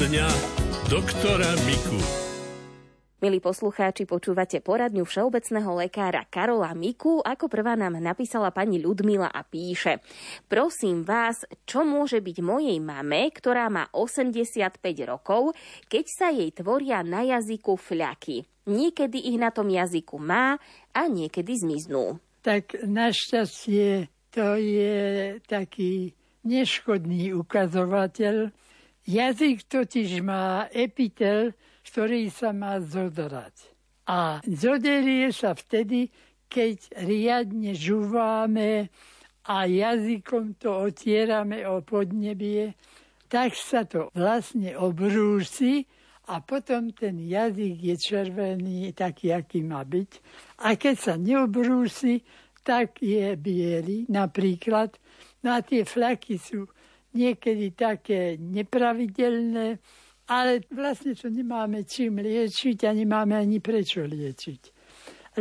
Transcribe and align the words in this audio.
dňa 0.00 0.28
doktora 0.88 1.52
Miku. 1.68 2.00
Milí 3.20 3.36
poslucháči, 3.36 4.08
počúvate 4.08 4.64
poradňu 4.64 5.04
všeobecného 5.04 5.76
lekára 5.76 6.24
Karola 6.24 6.72
Miku. 6.72 7.20
Ako 7.20 7.52
prvá 7.52 7.76
nám 7.76 8.00
napísala 8.00 8.48
pani 8.48 8.80
Ľudmila 8.80 9.28
a 9.28 9.44
píše 9.44 10.00
Prosím 10.48 11.04
vás, 11.04 11.44
čo 11.68 11.84
môže 11.84 12.24
byť 12.24 12.36
mojej 12.40 12.80
mame, 12.80 13.28
ktorá 13.28 13.68
má 13.68 13.92
85 13.92 14.80
rokov, 15.04 15.52
keď 15.92 16.04
sa 16.08 16.32
jej 16.32 16.48
tvoria 16.48 17.04
na 17.04 17.20
jazyku 17.36 17.76
fľaky? 17.76 18.48
Niekedy 18.72 19.20
ich 19.20 19.36
na 19.36 19.52
tom 19.52 19.68
jazyku 19.68 20.16
má 20.16 20.56
a 20.96 21.00
niekedy 21.12 21.60
zmiznú. 21.60 22.16
Tak 22.40 22.88
našťastie 22.88 24.08
to 24.32 24.56
je 24.56 25.36
taký 25.44 26.16
neškodný 26.48 27.36
ukazovateľ. 27.36 28.48
Jazyk 29.10 29.66
totiž 29.66 30.22
má 30.22 30.70
epitel, 30.70 31.50
ktorý 31.82 32.30
sa 32.30 32.54
má 32.54 32.78
zodrať. 32.78 33.74
A 34.06 34.38
zoderie 34.46 35.34
sa 35.34 35.58
vtedy, 35.58 36.14
keď 36.46 36.78
riadne 37.02 37.74
žuváme 37.74 38.86
a 39.50 39.56
jazykom 39.66 40.54
to 40.62 40.86
otierame 40.86 41.66
o 41.66 41.82
podnebie, 41.82 42.78
tak 43.26 43.58
sa 43.58 43.82
to 43.82 44.14
vlastne 44.14 44.78
obrúsi 44.78 45.90
a 46.30 46.38
potom 46.38 46.94
ten 46.94 47.18
jazyk 47.18 47.82
je 47.82 47.96
červený, 47.98 48.94
taký, 48.94 49.34
aký 49.34 49.66
má 49.66 49.82
byť. 49.82 50.10
A 50.62 50.78
keď 50.78 50.94
sa 50.94 51.14
neobrúsi, 51.18 52.22
tak 52.62 53.02
je 53.02 53.34
biely. 53.34 54.06
Napríklad, 54.06 54.94
no 55.42 55.50
a 55.50 55.66
tie 55.66 55.82
flaky 55.82 56.38
sú 56.38 56.70
niekedy 57.14 57.74
také 57.74 58.38
nepravidelné, 58.38 59.78
ale 60.30 60.62
vlastne 60.70 61.18
to 61.18 61.26
nemáme 61.26 61.82
čím 61.82 62.22
liečiť 62.22 62.86
a 62.86 62.90
nemáme 62.94 63.34
ani 63.34 63.58
prečo 63.58 64.06
liečiť. 64.06 64.62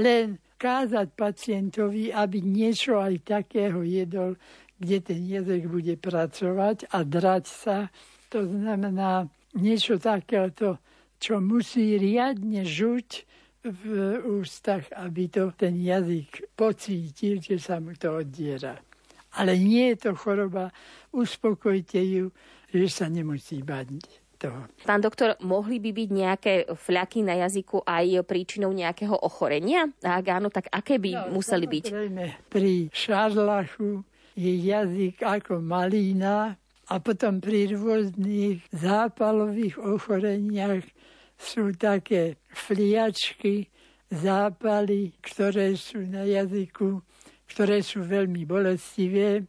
Len 0.01 0.37
kázať 0.59 1.07
pacientovi, 1.15 2.11
aby 2.11 2.41
niečo 2.41 2.99
aj 2.99 3.21
takého 3.23 3.85
jedol, 3.85 4.35
kde 4.79 4.97
ten 4.99 5.21
jazyk 5.23 5.63
bude 5.69 5.95
pracovať 5.95 6.89
a 6.91 6.97
drať 7.05 7.45
sa. 7.47 7.77
To 8.33 8.43
znamená 8.43 9.29
niečo 9.55 10.01
takéto, 10.01 10.81
čo 11.19 11.39
musí 11.43 11.99
riadne 11.99 12.63
žuť 12.63 13.27
v 13.63 13.83
ústach, 14.39 14.87
aby 14.95 15.27
to 15.27 15.51
ten 15.51 15.75
jazyk 15.75 16.55
pocítil, 16.55 17.43
že 17.43 17.59
sa 17.59 17.83
mu 17.83 17.91
to 17.95 18.23
oddiera. 18.23 18.79
Ale 19.37 19.57
nie 19.61 19.93
je 19.93 20.09
to 20.09 20.11
choroba, 20.17 20.73
uspokojte 21.13 22.01
ju, 22.01 22.25
že 22.73 22.87
sa 22.89 23.05
nemusí 23.05 23.61
bať 23.61 24.01
toho. 24.39 24.65
Pán 24.87 25.03
doktor, 25.03 25.35
mohli 25.43 25.83
by 25.83 25.91
byť 25.91 26.09
nejaké 26.09 26.53
fľaky 26.71 27.27
na 27.27 27.35
jazyku 27.45 27.83
aj 27.83 28.23
príčinou 28.23 28.71
nejakého 28.71 29.13
ochorenia? 29.13 29.91
A 30.01 30.23
ak 30.23 30.25
áno, 30.31 30.47
tak 30.47 30.71
aké 30.71 30.97
by 30.97 31.29
no, 31.29 31.41
museli 31.41 31.67
byť? 31.67 31.85
Pri 32.47 32.87
šarlachu 32.89 34.01
je 34.39 34.53
jazyk 34.63 35.19
ako 35.19 35.59
malína 35.59 36.55
a 36.89 36.93
potom 37.03 37.43
pri 37.43 37.75
rôznych 37.75 38.63
zápalových 38.71 39.77
ochoreniach 39.77 40.87
sú 41.35 41.75
také 41.75 42.39
fliačky, 42.49 43.67
zápaly, 44.09 45.13
ktoré 45.21 45.77
sú 45.77 46.01
na 46.01 46.25
jazyku, 46.25 47.03
ktoré 47.49 47.81
sú 47.81 48.05
veľmi 48.05 48.45
bolestivé 48.45 49.43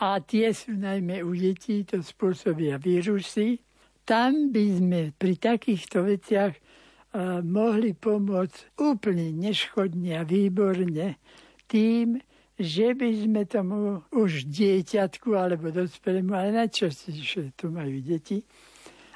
a 0.00 0.18
tie 0.24 0.50
sú 0.50 0.74
najmä 0.74 1.22
u 1.22 1.36
detí, 1.36 1.84
to 1.84 2.00
spôsobia 2.02 2.80
vírusy 2.80 3.60
tam 4.04 4.52
by 4.52 4.64
sme 4.78 5.00
pri 5.16 5.34
takýchto 5.40 6.04
veciach 6.04 6.52
uh, 6.52 7.40
mohli 7.40 7.96
pomôcť 7.96 8.76
úplne 8.76 9.32
neškodne 9.32 10.20
a 10.20 10.28
výborne 10.28 11.16
tým, 11.64 12.20
že 12.54 12.92
by 12.94 13.10
sme 13.24 13.42
tomu 13.48 14.04
už 14.12 14.46
dieťatku 14.46 15.32
alebo 15.34 15.72
dospelému, 15.72 16.36
ale 16.36 16.54
najčastejšie 16.54 17.56
to 17.56 17.72
majú 17.72 17.98
deti, 18.04 18.44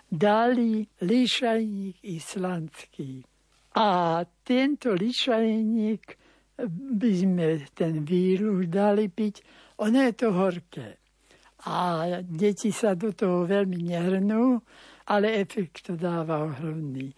dali 0.09 0.89
lišajník 1.05 2.01
islandský. 2.03 3.23
A 3.77 4.25
tento 4.43 4.97
lišajník 4.97 6.19
by 6.67 7.11
sme 7.15 7.63
ten 7.75 8.03
vírus 8.03 8.67
dali 8.67 9.07
piť, 9.07 9.43
ono 9.79 10.03
je 10.03 10.13
to 10.19 10.29
horké 10.35 10.99
a 11.67 12.07
deti 12.23 12.71
sa 12.71 12.95
do 12.95 13.11
toho 13.11 13.43
veľmi 13.43 13.91
nehrnú, 13.91 14.63
ale 15.11 15.43
efekt 15.43 15.91
to 15.91 15.99
dáva 15.99 16.47
ohromný. 16.47 17.11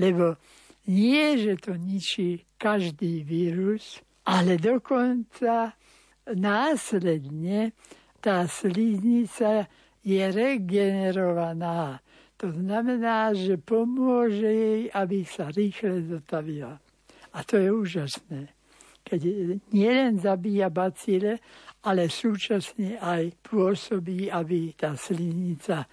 Lebo 0.00 0.40
nie, 0.88 1.36
že 1.36 1.60
to 1.60 1.76
ničí 1.76 2.42
každý 2.56 3.20
vírus, 3.26 4.00
ale 4.24 4.56
dokonca 4.56 5.76
následne 6.32 7.76
tá 8.22 8.46
sliznica 8.48 9.68
je 10.00 10.22
regenerovaná. 10.30 12.00
To 12.40 12.50
znamená, 12.50 13.34
že 13.34 13.54
pomôže 13.60 14.50
jej, 14.50 14.82
aby 14.90 15.22
sa 15.22 15.50
rýchle 15.50 16.02
zotavila. 16.10 16.80
A 17.34 17.38
to 17.46 17.54
je 17.54 17.70
úžasné. 17.70 18.50
Keď 19.12 19.28
nielen 19.76 20.16
zabíja 20.16 20.72
bacile, 20.72 21.36
ale 21.84 22.08
súčasne 22.08 22.96
aj 22.96 23.44
pôsobí, 23.44 24.32
aby 24.32 24.72
tá 24.72 24.96
slinica 24.96 25.84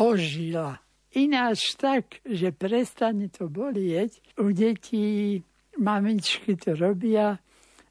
ožila. 0.00 0.80
Ináč 1.12 1.76
tak, 1.76 2.24
že 2.24 2.56
prestane 2.56 3.28
to 3.28 3.52
bolieť. 3.52 4.40
U 4.40 4.56
detí 4.56 5.36
mamičky 5.76 6.56
to 6.56 6.72
robia, 6.72 7.36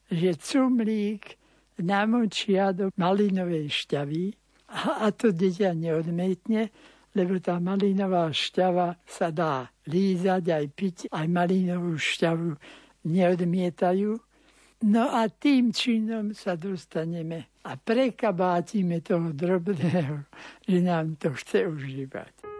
že 0.09 0.34
cumlík 0.34 1.38
namočia 1.78 2.74
do 2.74 2.90
malinovej 2.97 3.70
šťavy 3.70 4.34
a, 4.74 5.06
a 5.06 5.08
to 5.14 5.30
dieťa 5.30 5.78
neodmietne, 5.78 6.74
lebo 7.14 7.38
tá 7.38 7.62
malinová 7.62 8.34
šťava 8.34 8.97
sa 9.06 9.30
dá 9.30 9.70
lízať 9.86 10.44
aj 10.50 10.66
piť, 10.74 10.97
aj 11.14 11.25
malinovú 11.30 12.02
šťavu 12.02 12.50
neodmietajú 13.06 14.31
No 14.81 15.14
a 15.14 15.30
tým 15.30 15.69
činom 15.69 16.34
sa 16.34 16.58
dostaneme 16.58 17.46
a 17.62 17.78
prekabátime 17.78 19.06
toho 19.06 19.30
drobného, 19.30 20.25
že 20.66 20.78
nám 20.81 21.14
to 21.22 21.38
chce 21.38 21.69
užívať. 21.69 22.51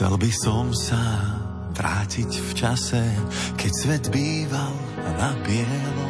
Chcel 0.00 0.16
by 0.16 0.32
som 0.32 0.72
sa 0.72 1.04
vrátiť 1.76 2.32
v 2.32 2.50
čase, 2.56 3.04
keď 3.52 3.72
svet 3.84 4.04
býval 4.08 4.72
na 4.96 5.36
bielo. 5.44 6.08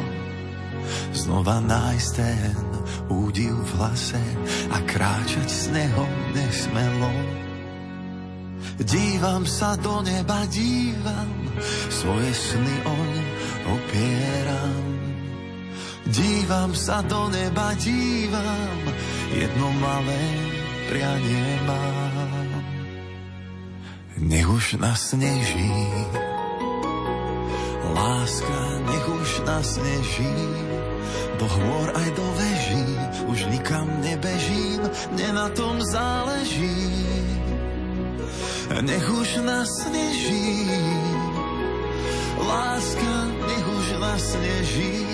Znova 1.11 1.59
nájsť 1.59 2.11
ten 2.15 2.55
údiv 3.11 3.51
v 3.51 3.71
hlase 3.75 4.23
a 4.71 4.79
kráčať 4.87 5.43
s 5.43 5.67
neho 5.75 6.07
nesmelo. 6.31 7.11
Dívam 8.79 9.43
sa 9.43 9.75
do 9.75 9.99
neba, 10.07 10.47
dívam, 10.47 11.51
svoje 11.91 12.31
sny 12.31 12.75
oň 12.87 13.11
opieram. 13.75 14.85
Dívam 16.07 16.71
sa 16.79 17.03
do 17.03 17.27
neba, 17.27 17.75
dívam, 17.75 18.87
jedno 19.35 19.67
malé 19.83 20.23
prianie 20.87 21.59
mám. 21.67 22.00
Už 24.61 24.77
nasneží, 24.77 25.73
láska, 27.97 28.61
nech 28.85 29.05
už 29.09 29.29
nasneží, 29.41 30.37
do 31.41 31.49
hôr 31.49 31.89
aj 31.97 32.09
do 32.13 32.27
veží, 32.37 32.85
už 33.25 33.39
nikam 33.49 33.89
nebežím, 34.05 34.85
mne 35.17 35.29
na 35.33 35.49
tom 35.57 35.81
záleží. 35.81 36.77
Nech 38.85 39.01
už 39.09 39.41
nasneží, 39.41 40.69
láska, 42.37 43.13
nech 43.33 43.65
už 43.65 43.87
nasneží, 43.97 45.09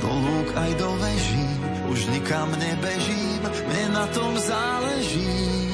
do 0.00 0.08
lúk 0.08 0.48
aj 0.56 0.70
do 0.80 0.90
veží, 0.96 1.48
už 1.92 2.00
nikam 2.08 2.48
nebežím, 2.56 3.40
mne 3.68 3.84
na 4.00 4.08
tom 4.16 4.32
záleží. 4.40 5.71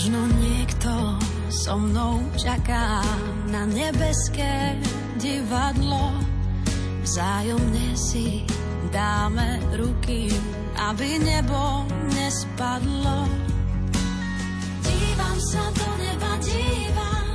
Možno 0.00 0.32
niekto 0.40 1.20
so 1.52 1.76
mnou 1.76 2.24
čaká 2.32 3.04
na 3.52 3.68
nebeské 3.68 4.80
divadlo. 5.20 6.16
Vzájomne 7.04 7.92
si 8.00 8.48
dáme 8.88 9.60
ruky, 9.76 10.32
aby 10.88 11.20
nebo 11.20 11.84
nespadlo. 12.16 13.28
Dívam 14.88 15.36
sa 15.52 15.68
do 15.68 15.88
neba, 16.00 16.32
dívam, 16.48 17.28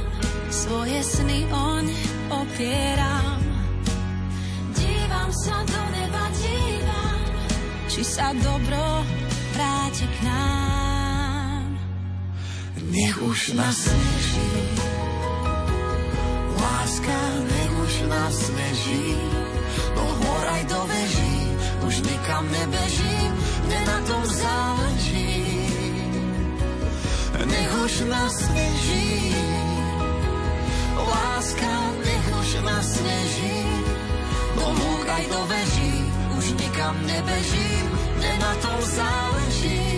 svoje 0.50 1.06
sny 1.06 1.46
oň 1.54 1.86
opieram. 2.34 3.46
Dívam 4.74 5.30
sa 5.38 5.62
do 5.70 5.82
neba, 5.94 6.24
dívam, 6.34 7.30
či 7.94 8.02
sa 8.02 8.34
dobro 8.34 9.06
vráti 9.54 10.10
k 10.10 10.18
nám. 10.26 10.75
Nech 12.96 13.22
už 13.22 13.60
nás 13.60 13.76
sneží, 13.76 14.52
láska, 16.56 17.20
nech 17.44 17.74
už 17.84 17.94
nás 18.08 18.34
sneží, 18.48 19.20
do 19.96 20.06
hor 20.24 20.46
aj 20.48 20.64
do 20.64 20.80
veží, 20.88 21.38
už 21.84 21.96
nikam 22.08 22.48
nebežím, 22.48 23.32
mne 23.68 23.80
na 23.84 24.00
tom 24.08 24.24
záleží. 24.24 25.44
Nech 27.36 27.72
už 27.84 27.94
nás 28.08 28.32
sneží, 28.32 29.36
láska, 30.96 31.76
nech 32.00 32.28
už 32.32 32.50
nás 32.64 32.86
sneží, 32.96 33.60
do 34.56 34.72
lúk 34.72 35.04
aj 35.04 35.24
do 35.36 35.42
veží, 35.52 35.94
už 36.40 36.46
nikam 36.64 36.96
nebežím, 37.04 37.86
mne 38.24 38.32
na 38.40 38.54
tom 38.64 38.80
záleží. 38.88 39.95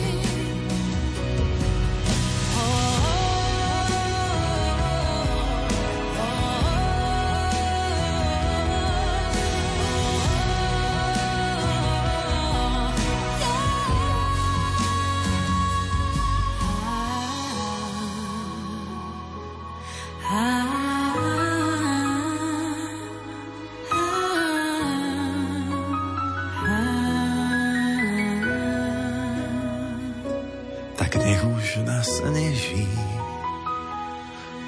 Nás 31.86 32.22
neží. 32.34 32.88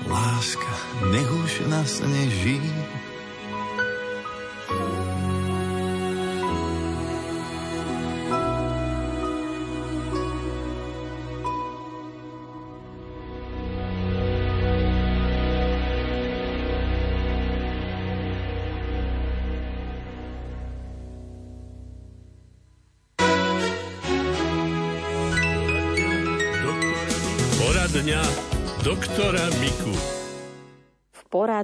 Láska, 0.07 0.73
nech 1.11 1.31
už 1.31 1.61
nás 1.67 2.00
neží. 2.01 2.61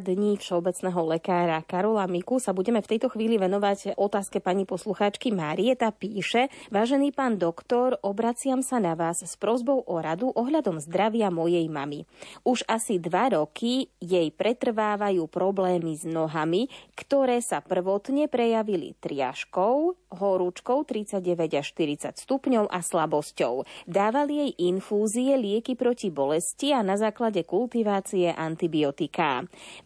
Poradní 0.06 0.38
všeobecného 0.38 1.02
lekára 1.18 1.66
Karola 1.66 2.06
Miku 2.06 2.38
sa 2.38 2.54
budeme 2.54 2.78
v 2.78 2.94
tejto 2.94 3.10
chvíli 3.10 3.42
venovať 3.42 3.98
otázke 3.98 4.38
pani 4.38 4.62
poslucháčky 4.62 5.34
Márieta 5.34 5.90
píše 5.90 6.54
Vážený 6.70 7.10
pán 7.10 7.42
doktor, 7.42 7.98
obraciam 8.06 8.62
sa 8.62 8.78
na 8.78 8.94
vás 8.94 9.26
s 9.26 9.34
prozbou 9.34 9.82
o 9.82 9.98
radu 9.98 10.30
ohľadom 10.30 10.78
zdravia 10.78 11.34
mojej 11.34 11.66
mamy. 11.74 12.06
Už 12.46 12.62
asi 12.70 13.02
dva 13.02 13.34
roky 13.34 13.90
jej 13.98 14.30
pretrvávajú 14.30 15.26
problémy 15.26 15.98
s 15.98 16.06
nohami, 16.06 16.70
ktoré 16.94 17.42
sa 17.42 17.66
prvotne 17.66 18.30
prejavili 18.30 18.94
triažkou, 19.02 19.98
horúčkou 20.14 20.86
39 20.86 21.50
až 21.50 21.66
40 21.74 22.14
stupňov 22.14 22.70
a 22.70 22.80
slabosťou. 22.86 23.66
Dávali 23.90 24.34
jej 24.38 24.52
infúzie, 24.70 25.34
lieky 25.34 25.74
proti 25.74 26.14
bolesti 26.14 26.78
a 26.78 26.86
na 26.86 26.94
základe 26.94 27.42
kultivácie 27.42 28.30
antibiotika. 28.30 29.42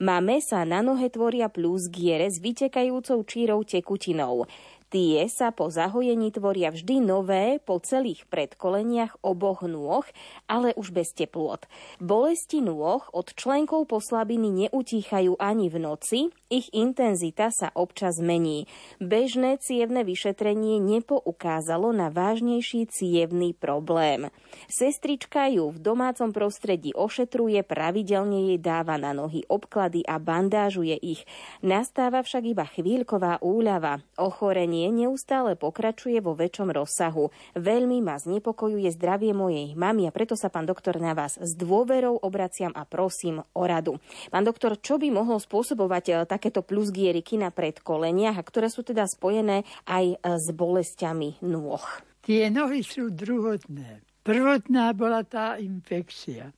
Mame 0.09 0.41
sa 0.41 0.65
na 0.65 0.81
nohe 0.81 1.05
tvoria 1.13 1.53
plusgiere 1.53 2.33
s 2.33 2.41
vytekajúcou 2.41 3.21
čírou 3.29 3.61
tekutinou. 3.61 4.49
Tie 4.89 5.21
sa 5.29 5.53
po 5.53 5.69
zahojení 5.69 6.33
tvoria 6.33 6.73
vždy 6.73 6.97
nové 6.97 7.61
po 7.61 7.77
celých 7.77 8.25
predkoleniach 8.25 9.21
oboch 9.21 9.61
nôh, 9.69 10.01
ale 10.49 10.73
už 10.73 10.97
bez 10.97 11.13
teplôt. 11.13 11.61
Bolesti 12.01 12.57
nôh 12.57 13.05
od 13.13 13.37
členkov 13.37 13.85
poslabiny 13.85 14.65
neutíchajú 14.65 15.37
ani 15.37 15.69
v 15.69 15.77
noci, 15.77 16.19
ich 16.49 16.73
intenzita 16.73 17.53
sa 17.53 17.69
občas 17.77 18.17
mení. 18.17 18.65
Bežné 18.97 19.61
cievne 19.61 20.01
vyšetrenie 20.01 20.81
nepoukázalo 20.81 21.93
na 21.93 22.09
vážnejší 22.09 22.89
cievný 22.89 23.53
problém. 23.53 24.33
Sestrička 24.65 25.45
ju 25.53 25.69
v 25.69 25.77
domácom 25.77 26.33
prostredí 26.33 26.89
ošetruje, 26.97 27.61
pravidelne 27.61 28.53
jej 28.53 28.57
dáva 28.57 28.97
na 28.97 29.13
nohy 29.13 29.45
obklady 29.45 30.01
a 30.09 30.17
bandážuje 30.17 30.97
ich. 30.97 31.21
Nastáva 31.61 32.25
však 32.25 32.43
iba 32.49 32.65
chvíľková 32.65 33.45
úľava. 33.45 34.01
Ochorenie 34.17 34.89
neustále 34.89 35.53
pokračuje 35.53 36.17
vo 36.17 36.33
väčšom 36.33 36.73
rozsahu. 36.73 37.29
Veľmi 37.53 38.01
ma 38.01 38.17
znepokojuje 38.17 38.89
zdravie 38.97 39.37
mojej 39.37 39.77
mamy 39.77 40.09
a 40.09 40.11
preto 40.11 40.33
sa, 40.33 40.49
pán 40.49 40.65
doktor, 40.65 40.97
na 40.97 41.13
vás 41.13 41.37
s 41.37 41.53
dôverou 41.53 42.17
obraciam 42.17 42.73
a 42.73 42.89
prosím 42.89 43.45
o 43.53 43.63
radu. 43.69 44.01
Pán 44.33 44.49
doktor, 44.49 44.81
čo 44.81 44.97
by 44.97 45.13
mohlo 45.13 45.37
spôsobovať 45.37 46.05
eh, 46.09 46.15
takéto 46.39 46.63
plusgieriky 46.63 47.35
na 47.35 47.51
predkoleniach 47.51 48.39
a 48.39 48.47
ktoré 48.47 48.71
sú 48.71 48.87
teda 48.87 49.03
spojené 49.03 49.67
aj 49.83 50.05
eh, 50.15 50.17
s 50.39 50.47
bolestiami 50.55 51.43
nôh? 51.43 51.83
Tie 52.23 52.47
nohy 52.47 52.79
sú 52.79 53.11
druhotné. 53.11 54.07
Prvotná 54.23 54.95
bola 54.95 55.27
tá 55.27 55.59
infekcia. 55.59 56.55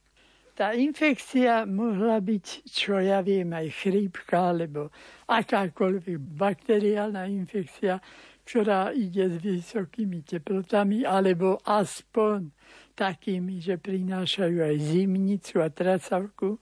Tá 0.53 0.77
infekcia 0.77 1.65
mohla 1.65 2.21
byť, 2.21 2.45
čo 2.69 3.01
ja 3.01 3.23
viem, 3.25 3.49
aj 3.49 3.71
chrípka, 3.81 4.53
alebo 4.53 4.93
akákoľvek 5.25 6.19
bakteriálna 6.37 7.25
infekcia, 7.31 7.97
ktorá 8.45 8.91
ide 8.91 9.31
s 9.31 9.39
vysokými 9.39 10.27
teplotami, 10.27 11.07
alebo 11.07 11.55
aspoň 11.63 12.51
takými, 12.93 13.63
že 13.63 13.79
prinášajú 13.79 14.59
aj 14.59 14.75
zimnicu 14.75 15.63
a 15.63 15.71
trasavku. 15.71 16.59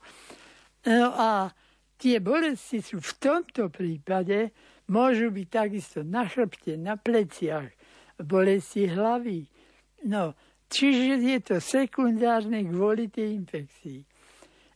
No 0.86 1.10
a 1.18 1.50
tie 2.00 2.24
bolesti 2.24 2.80
sú 2.80 3.04
v 3.04 3.14
tomto 3.20 3.68
prípade, 3.68 4.56
môžu 4.88 5.30
byť 5.30 5.48
takisto 5.52 6.00
na 6.02 6.24
chrbte, 6.24 6.80
na 6.80 6.96
pleciach, 6.96 7.68
bolesti 8.24 8.88
hlavy. 8.88 9.44
No, 10.08 10.34
čiže 10.72 11.20
je 11.20 11.40
to 11.44 11.56
sekundárne 11.60 12.64
kvôli 12.72 13.12
tej 13.12 13.36
infekcii. 13.44 14.00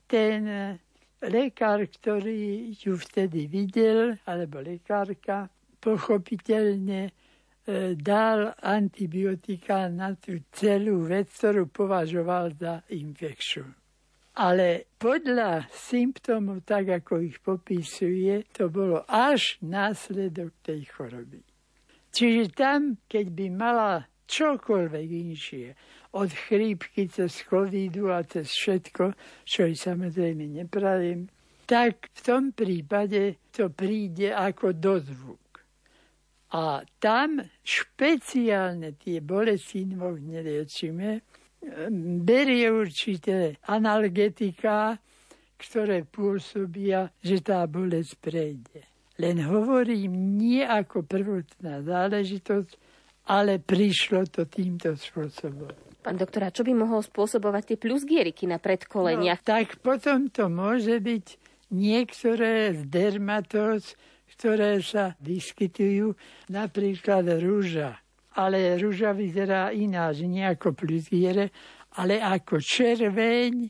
Ten 0.03 0.39
eh, 0.45 0.75
lekár, 1.23 1.87
ktorý 1.87 2.75
ju 2.75 2.99
vtedy 2.99 3.47
videl, 3.47 4.19
alebo 4.27 4.59
lekárka, 4.59 5.47
pochopiteľne 5.79 7.07
eh, 7.07 7.95
dal 7.95 8.51
antibiotika 8.59 9.87
na 9.87 10.11
tú 10.19 10.43
celú 10.51 11.07
vec, 11.07 11.31
ktorú 11.31 11.71
považoval 11.71 12.51
za 12.59 12.83
infekciu. 12.91 13.82
Ale 14.33 14.89
podľa 14.97 15.69
symptómov, 15.69 16.65
tak 16.65 16.89
ako 16.89 17.21
ich 17.21 17.37
popisuje, 17.37 18.49
to 18.49 18.65
bolo 18.73 19.05
až 19.05 19.61
následok 19.61 20.57
tej 20.65 20.89
choroby. 20.89 21.45
Čiže 22.09 22.53
tam, 22.53 22.97
keď 23.05 23.25
by 23.29 23.45
mala 23.53 24.05
čokoľvek 24.25 25.07
inšie, 25.09 25.67
od 26.13 26.29
chrípky 26.29 27.09
cez 27.09 27.41
covidu 27.41 28.13
a 28.13 28.21
cez 28.21 28.53
všetko, 28.53 29.17
čo 29.45 29.65
jej 29.65 29.73
samozrejme 29.73 30.45
nepravím, 30.45 31.25
tak 31.65 32.13
v 32.13 32.19
tom 32.21 32.43
prípade 32.53 33.41
to 33.49 33.73
príde 33.73 34.29
ako 34.29 34.77
dozvuk. 34.77 35.41
A 36.53 36.85
tam 37.01 37.41
špeciálne 37.65 38.93
tie 39.01 39.25
bolesti 39.25 39.89
neliečíme, 39.89 41.09
berie 42.23 42.67
určité 42.69 43.57
analgetika, 43.67 44.99
ktoré 45.57 46.03
pôsobia, 46.03 47.07
že 47.23 47.39
tá 47.39 47.63
bolesť 47.63 48.13
prejde. 48.19 48.81
Len 49.21 49.39
hovorím 49.45 50.35
nie 50.35 50.65
ako 50.65 51.07
prvotná 51.07 51.85
záležitosť, 51.85 52.71
ale 53.31 53.61
prišlo 53.61 54.27
to 54.27 54.43
týmto 54.43 54.97
spôsobom. 54.99 55.71
Pán 56.03 56.19
doktora, 56.19 56.51
čo 56.51 56.67
by 56.67 56.75
mohol 56.75 56.99
spôsobovať 56.99 57.63
tie 57.63 57.77
plusgieriky 57.79 58.43
na 58.43 58.59
predkoleniach? 58.59 59.39
No, 59.39 59.47
tak 59.47 59.79
potom 59.79 60.27
to 60.27 60.51
môže 60.51 60.99
byť 60.99 61.25
niektoré 61.71 62.75
z 62.75 62.83
dermatóz, 62.91 63.95
ktoré 64.35 64.83
sa 64.83 65.15
vyskytujú, 65.23 66.19
napríklad 66.51 67.23
rúža. 67.39 68.02
Ale 68.33 68.81
rúža 68.81 69.13
vyzerá 69.13 69.69
ináč, 69.69 70.25
nie 70.25 70.41
ako 70.41 70.73
plusgiere, 70.73 71.53
ale 72.01 72.17
ako 72.17 72.57
červeň, 72.57 73.69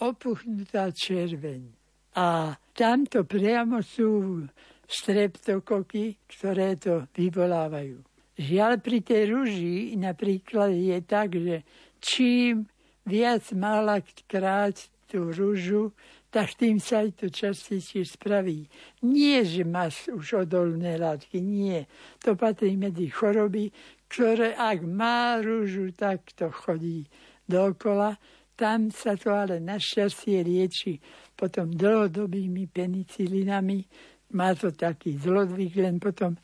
opuchnutá 0.00 0.88
červeň. 0.94 1.68
A 2.16 2.56
tamto 2.72 3.28
priamo 3.28 3.84
sú 3.84 4.42
streptokoky, 4.88 6.16
ktoré 6.24 6.80
to 6.80 7.04
vyvolávajú. 7.12 8.00
Žiaľ 8.38 8.72
pri 8.80 8.98
tej 9.02 9.22
rúži 9.34 9.98
napríklad 9.98 10.72
je 10.72 10.98
tak, 11.04 11.36
že 11.36 11.66
čím 12.00 12.70
viac 13.04 13.44
mala 13.52 14.00
krát 14.30 14.78
tú 15.10 15.34
rúžu, 15.34 15.92
tak 16.28 16.54
tým 16.60 16.76
sa 16.76 17.02
aj 17.02 17.24
to 17.24 17.26
častejšie 17.32 18.04
spraví. 18.04 18.68
Nie, 19.00 19.42
že 19.48 19.64
máš 19.64 20.12
už 20.12 20.44
odolné 20.44 21.00
látky, 21.00 21.40
nie. 21.40 21.88
To 22.20 22.36
patrí 22.36 22.76
medzi 22.76 23.08
choroby, 23.08 23.72
ktoré 24.08 24.56
ak 24.56 24.82
má 24.88 25.38
rúžu, 25.44 25.92
tak 25.92 26.32
to 26.32 26.48
chodí 26.48 27.04
dokola. 27.44 28.16
Tam 28.58 28.90
sa 28.90 29.14
to 29.14 29.30
ale 29.30 29.62
našťastie 29.62 30.42
lieči 30.42 30.98
potom 31.38 31.70
dlhodobými 31.70 32.66
penicilinami. 32.66 33.86
Má 34.34 34.52
to 34.58 34.74
taký 34.74 35.14
zlodvyk, 35.14 35.78
len 35.78 36.02
potom 36.02 36.34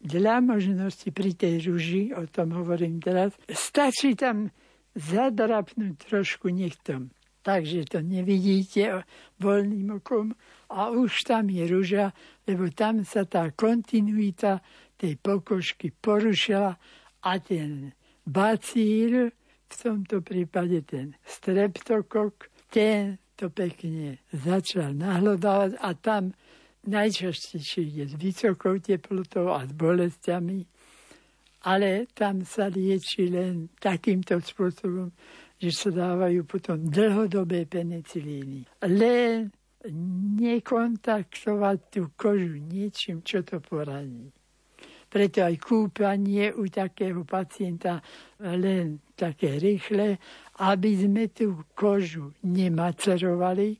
dla 0.00 0.40
možnosti 0.40 1.06
pri 1.12 1.36
tej 1.36 1.70
ruži, 1.70 2.02
o 2.16 2.24
tom 2.26 2.56
hovorím 2.56 3.04
teraz, 3.04 3.36
stačí 3.46 4.16
tam 4.16 4.48
zadrapnúť 4.96 5.94
trošku 6.10 6.50
nechtom. 6.50 7.12
Takže 7.40 7.88
to 7.88 7.98
nevidíte 8.04 9.04
voľným 9.40 9.96
okom 9.96 10.36
a 10.68 10.92
už 10.92 11.24
tam 11.24 11.48
je 11.48 11.64
ruža, 11.64 12.12
lebo 12.44 12.68
tam 12.68 13.00
sa 13.00 13.24
tá 13.24 13.48
kontinuita 13.56 14.60
tej 15.00 15.16
pokožky 15.16 15.88
porušila 15.88 16.76
a 17.22 17.38
ten 17.38 17.92
bacíl, 18.26 19.30
v 19.70 19.74
tomto 19.82 20.20
prípade 20.20 20.82
ten 20.82 21.14
streptokok, 21.22 22.50
ten 22.70 23.18
to 23.38 23.48
pekne 23.48 24.18
začal 24.34 24.92
nahlodávať 24.92 25.78
a 25.80 25.94
tam 25.94 26.34
najčastejšie 26.84 27.82
je 27.86 28.04
s 28.10 28.14
vysokou 28.16 28.80
teplotou 28.82 29.52
a 29.52 29.64
s 29.64 29.72
bolestiami, 29.72 30.66
ale 31.64 32.08
tam 32.16 32.44
sa 32.44 32.72
lieči 32.72 33.28
len 33.28 33.68
takýmto 33.80 34.40
spôsobom, 34.40 35.12
že 35.60 35.70
sa 35.76 35.88
dávajú 35.92 36.48
potom 36.48 36.88
dlhodobé 36.88 37.68
penicilíny. 37.68 38.64
Len 38.80 39.52
nekontaktovať 40.40 41.78
tú 41.88 42.02
kožu 42.16 42.60
niečím, 42.60 43.24
čo 43.24 43.40
to 43.44 43.60
poraní. 43.60 44.32
Preto 45.10 45.42
aj 45.42 45.58
kúpanie 45.58 46.54
u 46.54 46.70
takého 46.70 47.26
pacienta 47.26 47.98
len 48.38 49.02
také 49.18 49.58
rýchle, 49.58 50.16
aby 50.62 50.90
sme 50.94 51.28
tú 51.34 51.66
kožu 51.74 52.30
nemacerovali, 52.46 53.74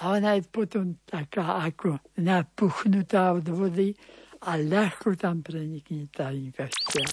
a 0.00 0.16
ona 0.16 0.40
je 0.40 0.48
potom 0.48 0.96
taká 1.04 1.60
ako 1.60 2.00
napuchnutá 2.24 3.36
od 3.36 3.44
vody 3.52 3.92
a 4.48 4.56
ľahko 4.56 5.12
tam 5.20 5.44
prenikne 5.44 6.08
tá 6.08 6.32
infekcia. 6.32 7.04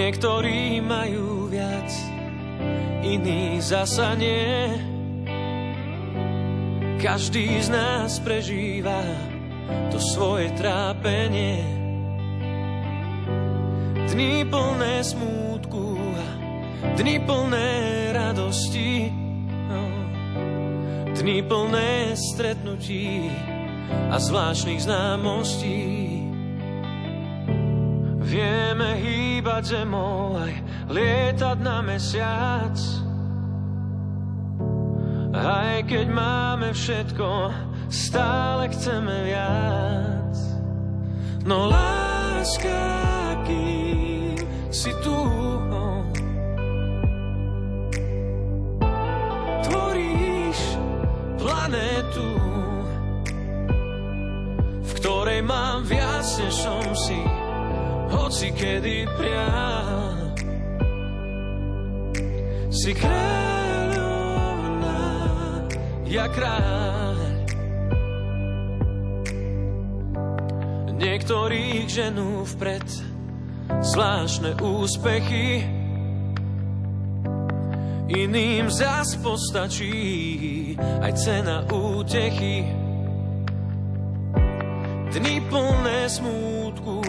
Niektorí 0.00 0.80
majú 0.80 1.52
viac, 1.52 1.92
iní 3.04 3.60
zasa 3.60 4.16
nie. 4.16 4.72
Každý 6.96 7.60
z 7.60 7.68
nás 7.68 8.16
prežíva 8.24 9.04
to 9.92 10.00
svoje 10.00 10.56
trápenie. 10.56 11.60
Dni 14.08 14.48
plné 14.48 15.04
smútku 15.04 16.00
a 16.16 16.28
dni 16.96 17.20
plné 17.20 17.68
radosti. 18.16 19.12
No. 19.68 19.84
Dni 21.12 21.44
plné 21.44 22.16
stretnutí 22.16 23.28
a 24.08 24.16
zvláštnych 24.16 24.80
známostí. 24.80 26.09
Vieme 28.30 28.94
hýbať 28.94 29.74
zemou 29.74 30.38
aj 30.38 30.54
lietať 30.86 31.58
na 31.66 31.82
mesiac. 31.82 32.78
Aj 35.34 35.82
keď 35.82 36.06
máme 36.14 36.70
všetko, 36.70 37.50
stále 37.90 38.70
chceme 38.70 39.34
viac. 39.34 40.34
No 41.42 41.66
láska, 41.66 42.86
kým 43.50 44.38
si 44.70 44.94
tu, 45.02 45.18
tvoríš 49.66 50.78
planetu, 51.34 52.30
v 54.86 54.90
ktorej 55.02 55.42
mám 55.42 55.82
viac, 55.82 56.22
než 56.38 56.54
som 56.54 56.86
si 56.94 57.39
hoci 58.10 58.52
kedy 58.54 59.06
priam. 59.18 60.30
Si 62.70 62.94
kráľovná, 62.94 65.02
ja 66.06 66.30
kráľ. 66.30 67.18
Niektorých 71.00 71.88
ženú 71.88 72.44
vpred 72.44 72.84
zvláštne 73.80 74.60
úspechy, 74.60 75.64
iným 78.12 78.68
zas 78.68 79.16
postačí 79.18 80.76
aj 80.78 81.12
cena 81.16 81.64
útechy. 81.72 82.68
Dni 85.10 85.42
plné 85.50 86.06
smútku 86.06 87.02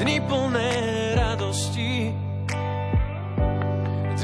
Dni 0.00 0.16
plné 0.24 0.72
radosti, 1.12 2.08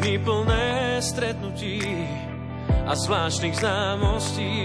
dni 0.00 0.14
plné 0.24 0.96
stretnutí 1.04 1.84
a 2.88 2.96
zvláštnych 2.96 3.60
známostí. 3.60 4.56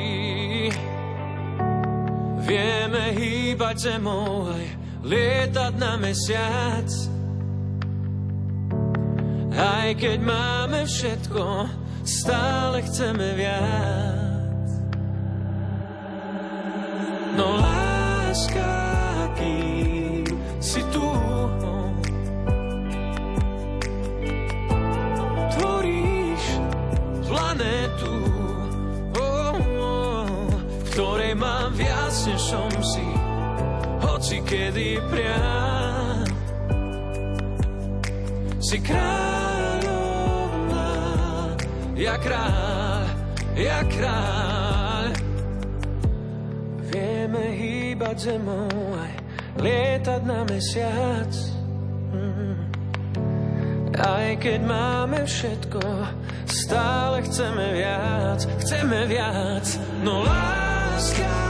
Vieme 2.47 3.11
hýbať 3.11 3.91
zemou 3.91 4.55
aj 4.55 4.65
lietať 5.03 5.73
na 5.75 5.99
mesiac. 5.99 6.87
Aj 9.51 9.91
keď 9.91 10.17
máme 10.23 10.87
všetko, 10.87 11.43
stále 12.07 12.87
chceme 12.87 13.35
viac. 13.35 14.67
No 17.35 17.59
láska, 17.59 18.80
planetu, 27.61 28.17
oh, 29.21 29.53
oh, 29.77 30.25
v 30.81 30.89
mám 31.37 31.69
viac, 31.77 32.25
než 32.25 32.41
som 32.41 32.69
si, 32.81 33.05
hoci 34.01 34.41
kedy 34.41 34.97
priam. 35.13 36.25
Si 38.61 38.81
kráľovná, 38.81 39.93
ja 41.93 42.17
kráľ, 42.17 43.05
ja 43.53 43.85
kráľ. 43.85 45.13
Vieme 46.91 47.45
hýbať 47.55 48.17
zemou 48.35 48.69
aj 48.97 49.13
lietať 49.61 50.21
na 50.25 50.43
mesiac. 50.49 51.31
Mm. 52.09 52.57
Aj 53.95 54.33
keď 54.41 54.59
máme 54.65 55.23
všetko, 55.29 55.81
Stále 56.51 57.23
chceme 57.23 57.79
viac, 57.79 58.43
chceme 58.59 59.07
viac, 59.07 59.79
no 60.03 60.27
láska, 60.27 61.40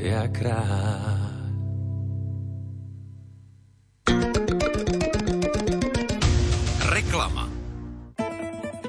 ja 0.00 0.24
kráľ. 0.32 1.28
Reklama. 6.88 7.44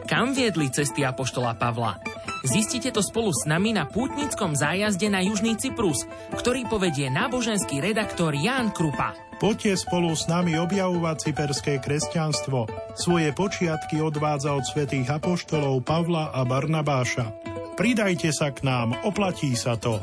Kam 0.07 0.31
viedli 0.31 0.71
cesty 0.71 1.03
Apoštola 1.03 1.59
Pavla? 1.59 1.99
Zistite 2.41 2.89
to 2.89 3.05
spolu 3.05 3.29
s 3.29 3.45
nami 3.45 3.69
na 3.69 3.85
pútnickom 3.85 4.57
zájazde 4.57 5.13
na 5.13 5.21
Južný 5.21 5.61
Cyprus, 5.61 6.09
ktorý 6.33 6.65
povedie 6.65 7.05
náboženský 7.13 7.83
redaktor 7.83 8.33
Ján 8.33 8.73
Krupa. 8.73 9.13
Poďte 9.37 9.77
spolu 9.77 10.09
s 10.17 10.25
nami 10.25 10.57
objavovať 10.57 11.29
cyperské 11.29 11.77
kresťanstvo. 11.81 12.65
Svoje 12.97 13.29
počiatky 13.33 14.01
odvádza 14.01 14.57
od 14.57 14.65
svätých 14.65 15.05
apoštolov 15.21 15.85
Pavla 15.85 16.33
a 16.33 16.41
Barnabáša. 16.45 17.29
Pridajte 17.77 18.33
sa 18.33 18.49
k 18.53 18.65
nám, 18.65 18.97
oplatí 19.05 19.53
sa 19.53 19.77
to. 19.77 20.01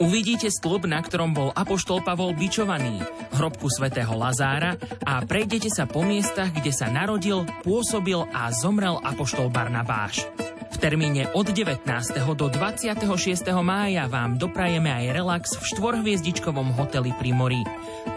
Uvidíte 0.00 0.48
stĺp, 0.48 0.88
na 0.88 1.04
ktorom 1.04 1.36
bol 1.36 1.52
Apoštol 1.52 2.00
Pavol 2.00 2.32
bičovaný, 2.32 3.04
hrobku 3.36 3.68
svätého 3.68 4.16
Lazára 4.16 4.80
a 5.04 5.20
prejdete 5.28 5.68
sa 5.68 5.84
po 5.84 6.00
miestach, 6.00 6.56
kde 6.56 6.72
sa 6.72 6.88
narodil, 6.88 7.44
pôsobil 7.60 8.16
a 8.32 8.48
zomrel 8.48 8.96
Apoštol 9.04 9.52
Barnabáš. 9.52 10.24
Termíne 10.80 11.28
od 11.36 11.44
19. 11.52 11.84
do 12.40 12.48
26. 12.48 13.04
mája 13.60 14.08
vám 14.08 14.40
doprajeme 14.40 14.88
aj 14.88 15.12
relax 15.12 15.52
v 15.60 15.76
štvorhviezdičkovom 15.76 16.72
hoteli 16.72 17.12
pri 17.20 17.36
mori. 17.36 17.60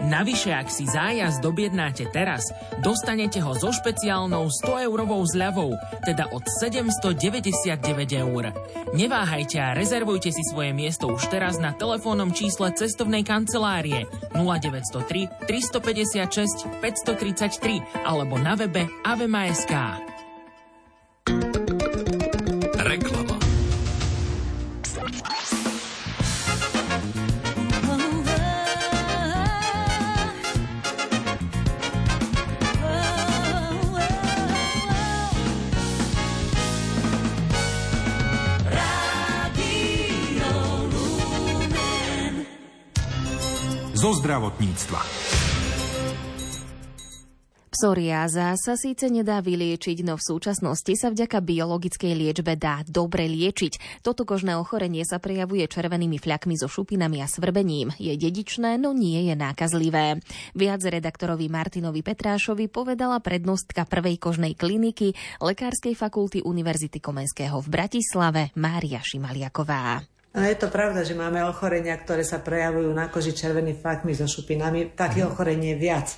Navyše, 0.08 0.48
ak 0.48 0.72
si 0.72 0.88
zájazd 0.88 1.44
objednáte 1.44 2.08
teraz, 2.08 2.48
dostanete 2.80 3.44
ho 3.44 3.52
so 3.52 3.68
špeciálnou 3.68 4.48
100-eurovou 4.48 5.20
zľavou, 5.28 5.76
teda 6.08 6.32
od 6.32 6.40
799 6.56 7.76
eur. 8.24 8.56
Neváhajte 8.96 9.60
a 9.60 9.76
rezervujte 9.76 10.32
si 10.32 10.40
svoje 10.48 10.72
miesto 10.72 11.12
už 11.12 11.28
teraz 11.28 11.60
na 11.60 11.76
telefónnom 11.76 12.32
čísle 12.32 12.72
cestovnej 12.72 13.28
kancelárie 13.28 14.08
0903 14.32 15.44
356 15.44 16.80
533 16.80 18.08
alebo 18.08 18.40
na 18.40 18.56
webe 18.56 18.88
avema.sk. 19.04 20.13
Zo 44.04 44.20
zdravotníctva. 44.20 45.00
Psoriáza 47.72 48.52
sa 48.52 48.76
síce 48.76 49.08
nedá 49.08 49.40
vyliečiť, 49.40 50.04
no 50.04 50.20
v 50.20 50.26
súčasnosti 50.28 50.92
sa 50.92 51.08
vďaka 51.08 51.40
biologickej 51.40 52.12
liečbe 52.12 52.52
dá 52.60 52.84
dobre 52.84 53.24
liečiť. 53.32 54.04
Toto 54.04 54.28
kožné 54.28 54.60
ochorenie 54.60 55.08
sa 55.08 55.16
prejavuje 55.16 55.64
červenými 55.64 56.20
fľakmi 56.20 56.52
so 56.52 56.68
šupinami 56.68 57.24
a 57.24 57.26
svrbením. 57.32 57.96
Je 57.96 58.12
dedičné, 58.12 58.76
no 58.76 58.92
nie 58.92 59.24
je 59.24 59.40
nákazlivé. 59.40 60.20
Viac 60.52 60.84
redaktorovi 60.84 61.48
Martinovi 61.48 62.04
Petrášovi 62.04 62.68
povedala 62.68 63.24
prednostka 63.24 63.88
prvej 63.88 64.20
kožnej 64.20 64.52
kliniky 64.52 65.16
Lekárskej 65.40 65.96
fakulty 65.96 66.44
Univerzity 66.44 67.00
Komenského 67.00 67.56
v 67.56 67.72
Bratislave 67.72 68.52
Mária 68.52 69.00
Šimaliaková. 69.00 70.13
No 70.34 70.42
je 70.42 70.58
to 70.58 70.66
pravda, 70.66 71.06
že 71.06 71.14
máme 71.14 71.46
ochorenia, 71.46 71.94
ktoré 71.94 72.26
sa 72.26 72.42
prejavujú 72.42 72.90
na 72.90 73.06
koži 73.06 73.38
červenými 73.38 73.78
fákmi 73.78 74.18
so 74.18 74.26
šupinami. 74.26 74.90
Takých 74.90 75.30
ochorení 75.30 75.78
je 75.78 75.78
viac. 75.78 76.10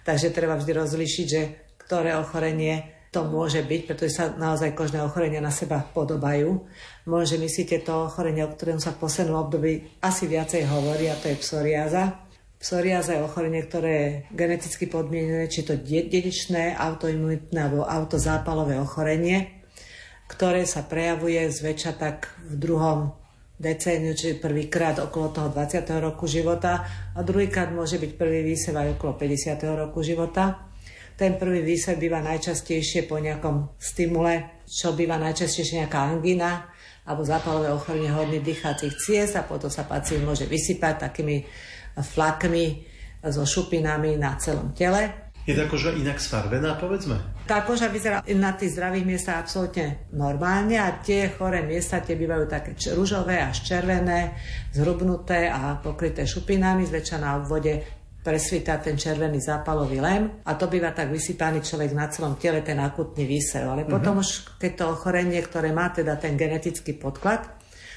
Takže 0.00 0.32
treba 0.32 0.56
vždy 0.56 0.72
rozlišiť, 0.80 1.26
že 1.28 1.42
ktoré 1.84 2.16
ochorenie 2.16 3.04
to 3.12 3.20
môže 3.28 3.60
byť, 3.60 3.80
pretože 3.84 4.16
sa 4.16 4.32
naozaj 4.32 4.72
kožné 4.72 5.04
ochorenia 5.04 5.44
na 5.44 5.52
seba 5.52 5.84
podobajú. 5.84 6.56
Môže 7.04 7.36
myslíte 7.36 7.84
to 7.84 8.08
ochorenie, 8.08 8.48
o 8.48 8.54
ktorom 8.54 8.80
sa 8.80 8.96
v 8.96 9.04
poslednom 9.04 9.44
období 9.44 10.00
asi 10.00 10.24
viacej 10.24 10.64
hovorí, 10.64 11.12
a 11.12 11.20
to 11.20 11.28
je 11.28 11.36
psoriáza. 11.36 12.16
Psoriáza 12.56 13.20
je 13.20 13.26
ochorenie, 13.28 13.60
ktoré 13.60 13.92
je 13.92 14.08
geneticky 14.32 14.88
podmienené, 14.88 15.52
či 15.52 15.68
to 15.68 15.76
dedičné, 15.76 16.80
autoimunitné 16.80 17.60
alebo 17.60 17.84
autozápalové 17.84 18.80
ochorenie, 18.80 19.68
ktoré 20.32 20.64
sa 20.64 20.80
prejavuje 20.80 21.44
zväčša 21.44 21.92
tak 22.00 22.32
v 22.48 22.56
druhom 22.56 23.19
decéniu, 23.60 24.16
čiže 24.16 24.40
prvýkrát 24.40 24.96
okolo 25.04 25.36
toho 25.36 25.48
20. 25.52 25.84
roku 26.00 26.24
života 26.24 26.80
a 27.12 27.20
druhýkrát 27.20 27.68
môže 27.68 28.00
byť 28.00 28.16
prvý 28.16 28.40
výsev 28.40 28.72
aj 28.72 28.96
okolo 28.96 29.20
50. 29.20 29.60
roku 29.76 30.00
života. 30.00 30.72
Ten 31.20 31.36
prvý 31.36 31.60
výsev 31.60 32.00
býva 32.00 32.24
najčastejšie 32.24 33.04
po 33.04 33.20
nejakom 33.20 33.76
stimule, 33.76 34.64
čo 34.64 34.96
býva 34.96 35.20
najčastejšie 35.20 35.84
nejaká 35.84 36.08
angina 36.08 36.72
alebo 37.04 37.20
zápalové 37.20 37.68
ochorenie 37.68 38.08
hodných 38.08 38.40
dýchacích 38.40 38.96
ciest 38.96 39.36
a 39.36 39.44
potom 39.44 39.68
sa 39.68 39.84
pacient 39.84 40.24
môže 40.24 40.48
vysypať 40.48 41.12
takými 41.12 41.44
flakmi 42.00 42.88
so 43.28 43.44
šupinami 43.44 44.16
na 44.16 44.40
celom 44.40 44.72
tele. 44.72 45.29
Je 45.50 45.58
tá 45.58 45.66
koža 45.66 45.90
inak 45.90 46.22
sfarbená, 46.22 46.78
povedzme? 46.78 47.18
Tá 47.50 47.66
koža 47.66 47.90
vyzerá 47.90 48.22
na 48.38 48.54
tých 48.54 48.78
zdravých 48.78 49.02
miestach 49.02 49.42
absolútne 49.42 50.06
normálne 50.14 50.78
a 50.78 51.02
tie 51.02 51.26
choré 51.34 51.66
miesta 51.66 51.98
tie 51.98 52.14
bývajú 52.14 52.46
také 52.46 52.78
ružové 52.94 53.42
až 53.42 53.66
červené, 53.66 54.38
zhrubnuté 54.70 55.50
a 55.50 55.74
pokryté 55.82 56.22
šupinami, 56.22 56.86
zväčša 56.86 57.18
na 57.18 57.34
obvode 57.42 57.82
presvíta 58.22 58.78
ten 58.78 58.94
červený 58.94 59.42
zápalový 59.42 59.98
lem 59.98 60.22
a 60.46 60.54
to 60.54 60.70
býva 60.70 60.94
tak 60.94 61.10
vysypaný 61.10 61.66
človek 61.66 61.98
na 61.98 62.06
celom 62.06 62.38
tele, 62.38 62.62
ten 62.62 62.78
akutný 62.78 63.26
výsev. 63.26 63.66
Ale 63.66 63.82
mm-hmm. 63.82 63.94
potom 63.98 64.22
už 64.22 64.54
keď 64.54 64.72
to 64.78 64.84
ochorenie, 64.94 65.42
ktoré 65.42 65.74
má 65.74 65.90
teda 65.90 66.14
ten 66.14 66.38
genetický 66.38 66.94
podklad, 66.94 67.42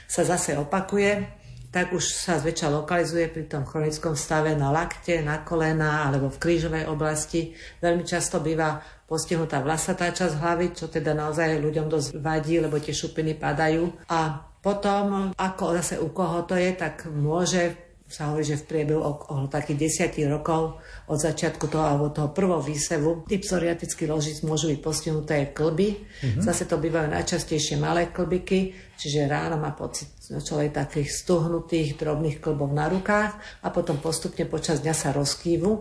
sa 0.09 0.25
zase 0.25 0.57
opakuje, 0.57 1.42
tak 1.73 1.89
už 1.89 2.05
sa 2.05 2.37
zväčša 2.37 2.69
lokalizuje 2.69 3.33
pri 3.33 3.49
tom 3.49 3.65
chronickom 3.65 4.13
stave 4.13 4.53
na 4.53 4.69
lakte, 4.69 5.25
na 5.25 5.41
kolena 5.41 6.05
alebo 6.05 6.29
v 6.29 6.37
krížovej 6.37 6.85
oblasti. 6.85 7.57
Veľmi 7.81 8.05
často 8.05 8.37
býva 8.37 8.77
postihnutá 9.09 9.57
vlasatá 9.65 10.13
časť 10.13 10.37
hlavy, 10.37 10.77
čo 10.77 10.85
teda 10.85 11.17
naozaj 11.17 11.57
ľuďom 11.57 11.89
dosť 11.89 12.21
vadí, 12.21 12.61
lebo 12.61 12.77
tie 12.77 12.93
šupiny 12.93 13.33
padajú. 13.41 13.89
A 14.13 14.37
potom, 14.61 15.33
ako 15.33 15.63
zase 15.81 15.97
u 15.97 16.13
koho 16.13 16.45
to 16.45 16.53
je, 16.53 16.77
tak 16.77 17.09
môže 17.09 17.73
sa 18.13 18.29
hovorí, 18.29 18.45
že 18.45 18.61
v 18.61 18.69
priebehu 18.69 19.01
okolo 19.01 19.49
takých 19.49 19.89
desiatich 19.89 20.29
rokov 20.29 20.77
od 21.09 21.17
začiatku 21.17 21.65
toho 21.65 21.81
alebo 21.81 22.13
toho 22.13 22.29
prvého 22.29 22.61
výsevu 22.61 23.25
tí 23.25 23.41
psoriatickí 23.41 24.05
ložic 24.05 24.45
môžu 24.45 24.69
byť 24.69 24.79
postihnuté 24.85 25.49
klby. 25.49 25.97
Mm-hmm. 25.97 26.45
Zase 26.45 26.69
to 26.69 26.77
bývajú 26.77 27.09
najčastejšie 27.09 27.81
malé 27.81 28.13
klbiky, 28.13 28.77
čiže 28.97 29.27
ráno 29.27 29.59
má 29.59 29.73
pocit 29.75 30.09
človek 30.23 30.73
takých 30.73 31.09
stuhnutých 31.11 31.99
drobných 31.99 32.39
klbov 32.39 32.71
na 32.71 32.87
rukách 32.87 33.35
a 33.61 33.67
potom 33.69 33.99
postupne 33.99 34.47
počas 34.47 34.79
dňa 34.79 34.95
sa 34.95 35.09
rozkývu, 35.11 35.71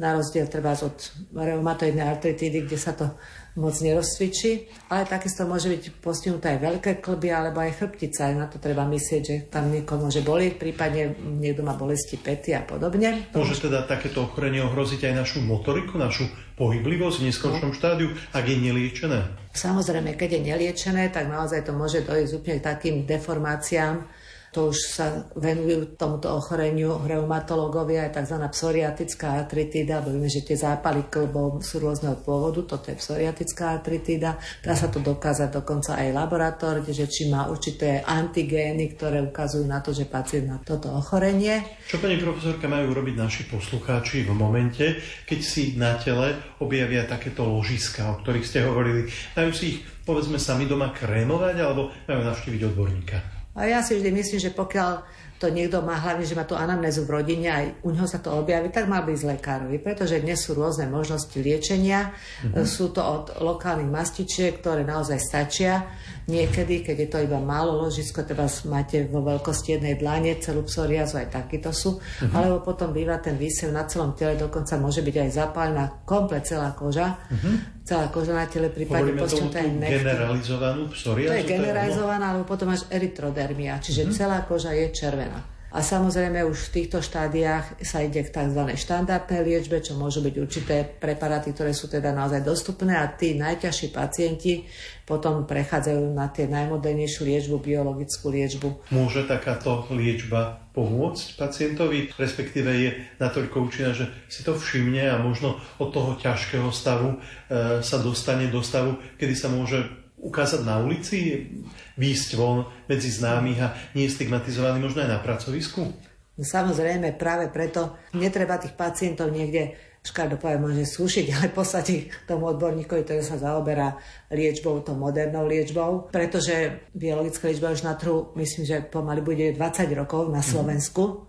na 0.00 0.16
rozdiel 0.16 0.48
treba 0.48 0.72
od 0.74 0.96
reumatoidnej 1.34 2.06
artritídy, 2.06 2.64
kde 2.64 2.78
sa 2.78 2.96
to 2.96 3.12
moc 3.58 3.74
nerozcvičí, 3.82 4.70
ale 4.94 5.10
takisto 5.10 5.42
môže 5.42 5.66
byť 5.66 5.82
postihnuté 5.98 6.54
aj 6.54 6.58
veľké 6.62 6.92
klby 7.02 7.28
alebo 7.34 7.58
aj 7.58 7.82
chrbtica, 7.82 8.30
aj 8.30 8.34
na 8.38 8.46
to 8.46 8.62
treba 8.62 8.86
myslieť, 8.86 9.22
že 9.26 9.36
tam 9.50 9.74
niekoho 9.74 10.06
môže 10.06 10.22
bolieť, 10.22 10.54
prípadne 10.54 11.18
niekto 11.18 11.66
má 11.66 11.74
bolesti 11.74 12.14
pety 12.14 12.54
a 12.54 12.62
podobne. 12.62 13.26
Môže 13.34 13.58
teda 13.58 13.82
takéto 13.90 14.22
ochorenie 14.30 14.62
ohroziť 14.62 15.10
aj 15.10 15.14
našu 15.26 15.38
motoriku, 15.42 15.98
našu 15.98 16.30
pohyblivosť 16.60 17.16
v 17.16 17.24
no. 17.24 17.72
štádiu, 17.72 18.08
ak 18.36 18.44
je 18.44 18.56
neliečené? 18.60 19.20
Samozrejme, 19.56 20.12
keď 20.20 20.36
je 20.36 20.40
neliečené, 20.52 21.08
tak 21.08 21.32
naozaj 21.32 21.64
to 21.64 21.72
môže 21.72 22.04
dojsť 22.04 22.36
úplne 22.36 22.56
k 22.60 22.68
takým 22.68 22.96
deformáciám 23.08 24.04
to 24.50 24.74
už 24.74 24.78
sa 24.98 25.30
venujú 25.38 25.94
tomuto 25.94 26.34
ochoreniu 26.34 26.98
reumatológovia, 27.06 28.10
je 28.10 28.18
tzv. 28.18 28.36
psoriatická 28.50 29.38
artritída, 29.46 30.02
vieme, 30.02 30.26
že 30.26 30.42
tie 30.42 30.58
zápaly 30.58 31.06
klbov 31.06 31.62
sú 31.62 31.78
rôzneho 31.78 32.18
pôvodu, 32.18 32.66
toto 32.66 32.90
je 32.90 32.98
psoriatická 32.98 33.78
artritída. 33.78 34.42
Dá 34.58 34.74
sa 34.74 34.90
to 34.90 34.98
dokázať 34.98 35.54
dokonca 35.54 35.94
aj 35.94 36.10
laboratórne, 36.10 36.90
že 36.90 37.06
či 37.06 37.30
má 37.30 37.46
určité 37.46 38.02
antigény, 38.02 38.98
ktoré 38.98 39.22
ukazujú 39.22 39.62
na 39.70 39.78
to, 39.78 39.94
že 39.94 40.10
pacient 40.10 40.50
má 40.50 40.58
toto 40.66 40.90
ochorenie. 40.90 41.62
Čo 41.86 42.02
pani 42.02 42.18
profesorka 42.18 42.66
majú 42.66 42.90
robiť 42.90 43.14
naši 43.14 43.42
poslucháči 43.46 44.26
v 44.26 44.34
momente, 44.34 44.98
keď 45.30 45.40
si 45.46 45.78
na 45.78 45.94
tele 45.94 46.58
objavia 46.58 47.06
takéto 47.06 47.46
ložiska, 47.46 48.02
o 48.10 48.18
ktorých 48.18 48.46
ste 48.46 48.66
hovorili? 48.66 49.06
Majú 49.38 49.50
si 49.54 49.78
ich 49.78 49.78
povedzme 50.02 50.42
sami 50.42 50.66
doma 50.66 50.90
krémovať 50.90 51.56
alebo 51.62 51.94
majú 52.10 52.20
navštíviť 52.26 52.60
odborníka? 52.74 53.39
A 53.58 53.66
ja 53.66 53.82
si 53.82 53.98
vždy 53.98 54.14
myslím, 54.14 54.38
že 54.38 54.54
pokiaľ 54.54 55.02
to 55.40 55.48
niekto 55.48 55.80
má 55.80 55.96
hlavne, 55.96 56.28
že 56.28 56.36
má 56.36 56.44
tú 56.44 56.52
anamnézu 56.52 57.08
v 57.08 57.16
rodine, 57.16 57.48
aj 57.48 57.66
u 57.80 57.96
neho 57.96 58.04
sa 58.04 58.20
to 58.20 58.28
objaví, 58.28 58.68
tak 58.68 58.84
má 58.84 59.00
byť 59.00 59.16
z 59.16 59.28
lekárovi, 59.34 59.80
pretože 59.80 60.20
dnes 60.20 60.36
sú 60.36 60.52
rôzne 60.52 60.84
možnosti 60.84 61.32
liečenia. 61.32 62.12
Mm-hmm. 62.12 62.68
Sú 62.68 62.92
to 62.92 63.00
od 63.00 63.40
lokálnych 63.40 63.88
mastičiek, 63.88 64.60
ktoré 64.60 64.84
naozaj 64.84 65.16
stačia. 65.16 65.88
Niekedy, 66.28 66.84
keď 66.84 66.96
je 67.00 67.08
to 67.08 67.18
iba 67.24 67.40
málo 67.40 67.88
ložisko, 67.88 68.20
teda 68.20 68.44
máte 68.68 69.08
vo 69.08 69.24
veľkosti 69.24 69.80
jednej 69.80 69.96
dlane, 69.96 70.36
celú 70.44 70.60
psoriazu, 70.68 71.16
aj 71.16 71.32
takýto 71.32 71.72
sú, 71.72 71.96
mm-hmm. 71.96 72.36
alebo 72.36 72.60
potom 72.60 72.92
býva 72.92 73.16
ten 73.16 73.40
výsev 73.40 73.72
na 73.72 73.88
celom 73.88 74.12
tele, 74.12 74.36
dokonca 74.36 74.76
môže 74.76 75.00
byť 75.00 75.16
aj 75.24 75.30
zapálená 75.32 76.04
komplet 76.04 76.44
celá 76.44 76.76
koža. 76.76 77.16
Mm-hmm 77.32 77.79
celá 77.90 78.06
koža 78.06 78.38
na 78.38 78.46
tele, 78.46 78.70
prípadne 78.70 79.18
postihnutá 79.18 79.66
generalizovanú 79.66 80.86
psoriazu? 80.94 81.34
To 81.34 81.38
je 81.42 81.46
generalizovaná, 81.50 82.24
alebo 82.30 82.46
potom 82.46 82.70
máš 82.70 82.86
erytrodermia, 82.86 83.82
čiže 83.82 84.06
mm-hmm. 84.06 84.14
celá 84.14 84.38
koža 84.46 84.70
je 84.78 84.94
červená. 84.94 85.42
A 85.70 85.86
samozrejme 85.86 86.42
už 86.50 86.66
v 86.66 86.82
týchto 86.82 86.98
štádiách 86.98 87.78
sa 87.86 88.02
ide 88.02 88.26
k 88.26 88.34
tzv. 88.34 88.74
štandardnej 88.74 89.46
liečbe, 89.46 89.78
čo 89.78 89.94
môžu 89.94 90.18
byť 90.18 90.34
určité 90.34 90.82
preparáty, 90.82 91.54
ktoré 91.54 91.70
sú 91.70 91.86
teda 91.86 92.10
naozaj 92.10 92.42
dostupné 92.42 92.98
a 92.98 93.06
tí 93.06 93.38
najťažší 93.38 93.94
pacienti 93.94 94.66
potom 95.06 95.42
prechádzajú 95.46 96.14
na 96.14 96.30
tie 96.30 96.46
najmodernejšiu 96.46 97.22
liečbu, 97.26 97.56
biologickú 97.58 98.30
liečbu. 98.30 98.68
Môže 98.94 99.26
takáto 99.26 99.86
liečba 99.90 100.62
pomôcť 100.70 101.34
pacientovi, 101.34 102.14
respektíve 102.14 102.70
je 102.70 102.90
natoľko 103.18 103.66
účinná, 103.66 103.90
že 103.90 104.06
si 104.30 104.46
to 104.46 104.54
všimne 104.54 105.02
a 105.10 105.18
možno 105.18 105.58
od 105.82 105.90
toho 105.90 106.14
ťažkého 106.14 106.70
stavu 106.70 107.18
e, 107.18 107.82
sa 107.82 107.98
dostane 107.98 108.46
do 108.46 108.62
stavu, 108.62 109.02
kedy 109.18 109.34
sa 109.34 109.50
môže 109.50 109.82
ukázať 110.20 110.60
na 110.62 110.78
ulici, 110.78 111.48
výjsť 111.96 112.30
von 112.36 112.68
medzi 112.86 113.08
známych 113.08 113.58
a 113.60 113.72
nie 113.96 114.06
stigmatizovaný 114.06 114.80
možno 114.84 115.02
aj 115.04 115.10
na 115.10 115.20
pracovisku? 115.20 115.88
No, 116.36 116.42
samozrejme, 116.44 117.16
práve 117.16 117.48
preto 117.48 117.96
netreba 118.16 118.60
tých 118.60 118.76
pacientov 118.76 119.32
niekde 119.32 119.76
škardo 120.00 120.40
poviem, 120.40 120.64
môže 120.64 120.88
súšiť, 120.88 121.26
ale 121.36 121.46
poslať 121.52 122.08
tomu 122.24 122.48
odborníkovi, 122.52 123.04
ktorý 123.04 123.20
sa 123.20 123.36
zaoberá 123.36 124.00
liečbou, 124.32 124.80
to 124.80 124.96
modernou 124.96 125.44
liečbou, 125.44 126.08
pretože 126.08 126.88
biologická 126.96 127.52
liečba 127.52 127.72
už 127.76 127.84
na 127.84 127.94
trhu, 127.96 128.32
myslím, 128.36 128.64
že 128.64 128.84
pomaly 128.84 129.20
bude 129.20 129.46
20 129.52 129.88
rokov 129.96 130.32
na 130.32 130.40
mhm. 130.40 130.48
Slovensku 130.48 131.28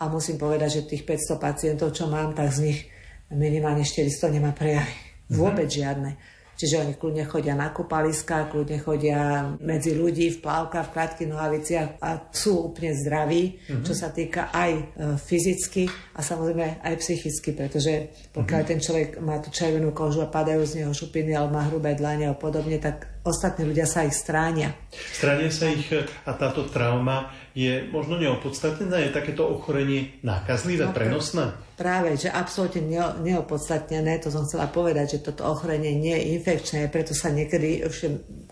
a 0.00 0.08
musím 0.08 0.40
povedať, 0.40 0.80
že 0.80 0.88
tých 0.88 1.04
500 1.04 1.36
pacientov, 1.36 1.92
čo 1.92 2.08
mám, 2.08 2.32
tak 2.32 2.50
z 2.50 2.72
nich 2.72 2.78
minimálne 3.30 3.84
400 3.84 4.34
nemá 4.34 4.50
prejavy. 4.56 4.90
Mm-hmm. 4.90 5.36
Vôbec 5.38 5.68
žiadne. 5.70 6.18
Čiže 6.60 6.76
oni 6.76 6.92
kľudne 7.00 7.24
chodia 7.24 7.56
na 7.56 7.72
kúpaliska, 7.72 8.52
kľudne 8.52 8.76
chodia 8.84 9.48
medzi 9.64 9.96
ľudí 9.96 10.28
v 10.28 10.44
plávkach, 10.44 10.92
v 10.92 10.94
krátkych 10.94 11.30
nohaviciach 11.32 11.88
a 12.04 12.28
sú 12.28 12.68
úplne 12.68 12.92
zdraví, 12.92 13.56
mm-hmm. 13.56 13.80
čo 13.80 13.96
sa 13.96 14.12
týka 14.12 14.52
aj 14.52 14.72
e, 14.76 14.82
fyzicky 15.16 15.88
a 15.88 16.20
samozrejme 16.20 16.84
aj 16.84 16.94
psychicky, 17.00 17.56
pretože 17.56 18.12
pokiaľ 18.36 18.60
mm-hmm. 18.60 18.76
ten 18.76 18.84
človek 18.84 19.08
má 19.24 19.40
tú 19.40 19.48
červenú 19.48 19.96
kožu 19.96 20.20
a 20.20 20.28
padajú 20.28 20.60
z 20.68 20.84
neho 20.84 20.92
šupiny 20.92 21.32
alebo 21.32 21.56
má 21.56 21.64
hrubé 21.64 21.96
dlane 21.96 22.28
a 22.28 22.36
podobne, 22.36 22.76
tak 22.76 23.08
ostatní 23.22 23.68
ľudia 23.68 23.84
sa 23.84 24.08
ich 24.08 24.16
stránia. 24.16 24.72
Stránia 24.92 25.52
sa 25.52 25.68
ich 25.68 25.86
e, 25.92 26.08
a 26.24 26.32
táto 26.32 26.64
trauma 26.68 27.28
je 27.52 27.84
možno 27.90 28.16
neopodstatnené? 28.16 29.10
Je 29.10 29.16
takéto 29.16 29.44
ochorenie 29.44 30.16
nákazlivé, 30.24 30.88
no, 30.88 30.94
prenosné? 30.94 31.44
Práve, 31.76 32.16
že 32.16 32.32
absolútne 32.32 32.80
neopodstatnené, 33.20 34.22
to 34.22 34.32
som 34.32 34.46
chcela 34.48 34.70
povedať, 34.70 35.18
že 35.18 35.24
toto 35.32 35.48
ochorenie 35.48 35.96
nie 35.96 36.14
je 36.16 36.40
infekčné, 36.40 36.88
preto 36.88 37.12
sa 37.12 37.28
niekedy, 37.28 37.84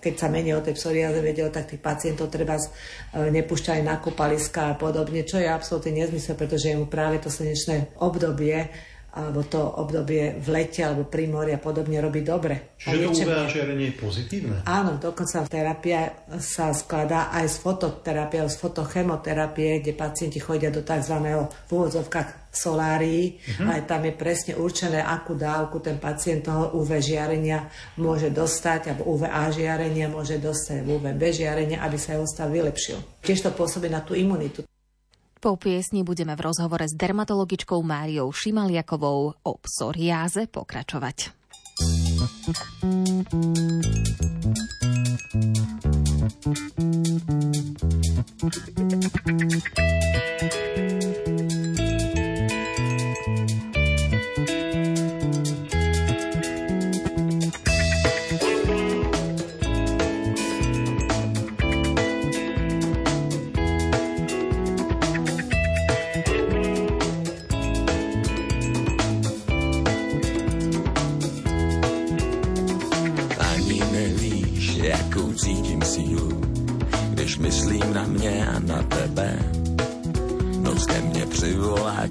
keď 0.03 0.15
sa 0.19 0.29
mení 0.29 0.53
o 0.53 0.65
tej 0.65 0.77
psoriáze 0.77 1.21
vedelo, 1.23 1.49
tak 1.49 1.73
tých 1.73 1.81
pacientov 1.81 2.29
treba 2.29 2.61
e, 2.61 2.65
nepúšťať 3.33 3.81
na 3.81 3.97
kúpaliska 4.03 4.75
a 4.75 4.79
podobne, 4.79 5.25
čo 5.25 5.41
je 5.41 5.49
absolútne 5.49 5.97
nezmysel, 5.97 6.37
pretože 6.37 6.75
je 6.75 6.77
mu 6.77 6.91
práve 6.91 7.23
to 7.23 7.33
slnečné 7.33 7.97
obdobie 8.03 8.69
alebo 9.19 9.43
to 9.43 9.59
obdobie 9.59 10.39
v 10.39 10.49
lete 10.55 10.87
alebo 10.87 11.11
pri 11.11 11.27
mori 11.27 11.51
a 11.51 11.59
podobne 11.59 11.99
robí 11.99 12.23
dobre. 12.23 12.79
Čiže 12.79 13.11
to 13.11 13.27
UV 13.27 13.51
žiarenie 13.51 13.87
je 13.91 13.95
pozitívne? 13.99 14.57
Áno, 14.63 15.03
dokonca 15.03 15.43
terapia 15.51 16.31
sa 16.39 16.71
skladá 16.71 17.35
aj 17.35 17.51
z 17.51 17.57
fototerapie, 17.59 18.47
z 18.47 18.57
fotochemoterapie, 18.63 19.83
kde 19.83 19.93
pacienti 19.99 20.39
chodia 20.39 20.71
do 20.71 20.87
tzv. 20.87 21.19
v 21.43 21.71
úvodzovkách 21.75 22.49
solárií 22.49 23.37
uh-huh. 23.37 23.77
a 23.77 23.85
tam 23.85 24.07
je 24.07 24.15
presne 24.15 24.53
určené, 24.57 25.03
akú 25.05 25.37
dávku 25.37 25.83
ten 25.83 26.01
pacient 26.01 26.47
toho 26.47 26.79
UV 26.79 27.03
žiarenia 27.03 27.69
môže 28.01 28.33
dostať, 28.33 28.95
alebo 28.95 29.19
UVA 29.19 29.53
žiarenia 29.53 30.09
môže 30.09 30.41
dostať, 30.41 30.87
UVB 30.87 31.23
žiarenia, 31.35 31.85
aby 31.85 31.99
sa 32.01 32.17
jeho 32.17 32.25
stav 32.25 32.49
vylepšil. 32.49 33.21
Tiež 33.21 33.45
to 33.45 33.51
pôsobí 33.53 33.91
na 33.93 34.01
tú 34.01 34.17
imunitu. 34.17 34.65
Po 35.39 35.55
piesni 35.55 36.03
budeme 36.03 36.35
v 36.35 36.51
rozhovore 36.51 36.83
s 36.83 36.99
dermatologičkou 36.99 37.79
Máriou 37.79 38.35
Šimaliakovou 38.35 39.39
o 39.47 39.53
psoriáze 39.63 40.51
pokračovať. 40.51 41.31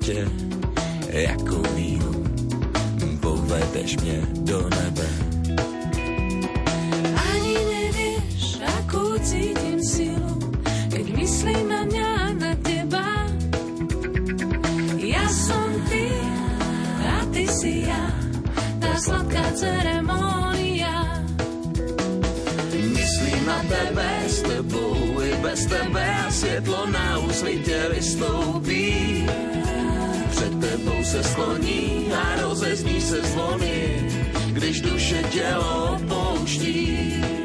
světě 0.08 0.32
jako 1.12 1.56
víru 1.76 2.26
povedeš 3.20 3.98
mě 3.98 4.22
do 4.32 4.70
nebe. 4.70 5.08
Ani 7.32 7.58
nevieš, 7.60 8.64
akú 8.64 9.20
cítim 9.20 9.84
silu, 9.84 10.40
keď 10.88 11.06
myslím 11.12 11.68
na 11.68 11.82
mňa 11.84 12.08
a 12.08 12.28
na 12.40 12.54
teba. 12.64 13.08
Ja 14.96 15.28
som 15.28 15.68
ty 15.92 16.08
a 17.04 17.28
ty 17.36 17.44
si 17.52 17.84
ja, 17.88 18.08
tá 18.80 18.96
sladká 19.00 19.44
ceremonia 19.60 21.20
Myslím 22.72 23.44
na 23.44 23.60
tebe, 23.68 24.10
s 24.28 24.40
tebou 24.44 25.20
i 25.20 25.32
bez 25.44 25.68
tebe 25.68 26.04
a 26.04 26.32
světlo 26.32 26.88
na 26.92 27.20
úsvite 27.20 27.92
vystoupí 27.92 29.28
tebou 30.62 31.04
se 31.04 31.24
skloní 31.24 32.08
a 32.14 32.42
rozezní 32.42 33.02
se 33.02 33.22
zvony, 33.22 34.10
když 34.54 34.82
duše 34.82 35.24
tělo 35.32 35.98
pouští. 36.08 37.37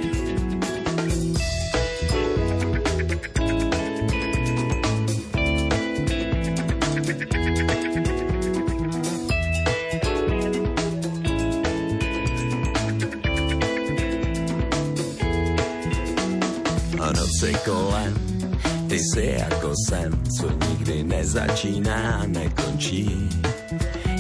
Začíná, 21.33 22.23
nekončí. 22.27 23.29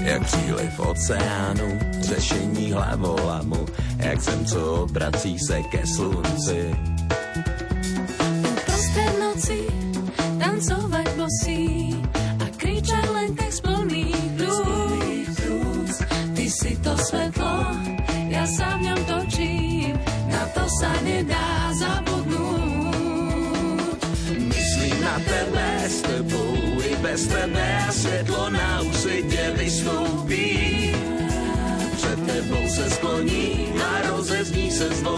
Jak 0.02 0.24
příliv 0.24 0.80
oceánu, 0.80 1.78
řešení 2.00 2.72
hlavolamu, 2.72 3.66
jak 3.98 4.22
jsem, 4.22 4.44
co 4.46 4.74
obrací 4.74 5.38
se 5.38 5.62
ke 5.62 5.86
slunci. 5.86 6.91
Světlo 28.02 28.50
na 28.50 28.80
úsvitě 28.80 29.52
vystoupí. 29.56 30.92
Před 31.96 32.26
tebou 32.26 32.68
se 32.68 32.90
skloní 32.90 33.72
a 33.84 34.10
rozezní 34.10 34.70
se 34.70 34.88
zvony, 34.88 35.11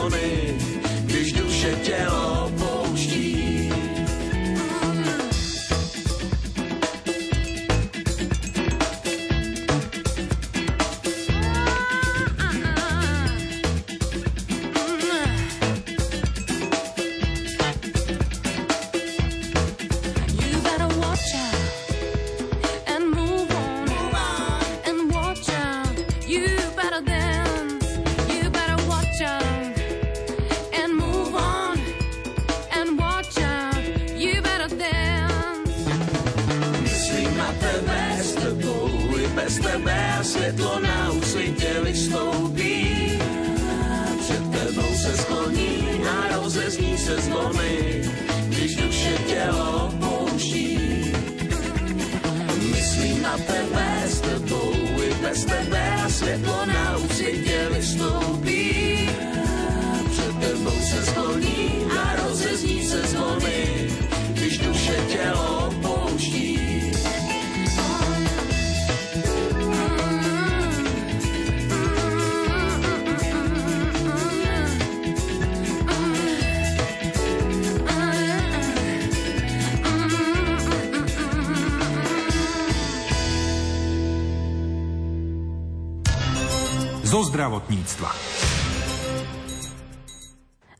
zdravotníctva. 87.24 88.10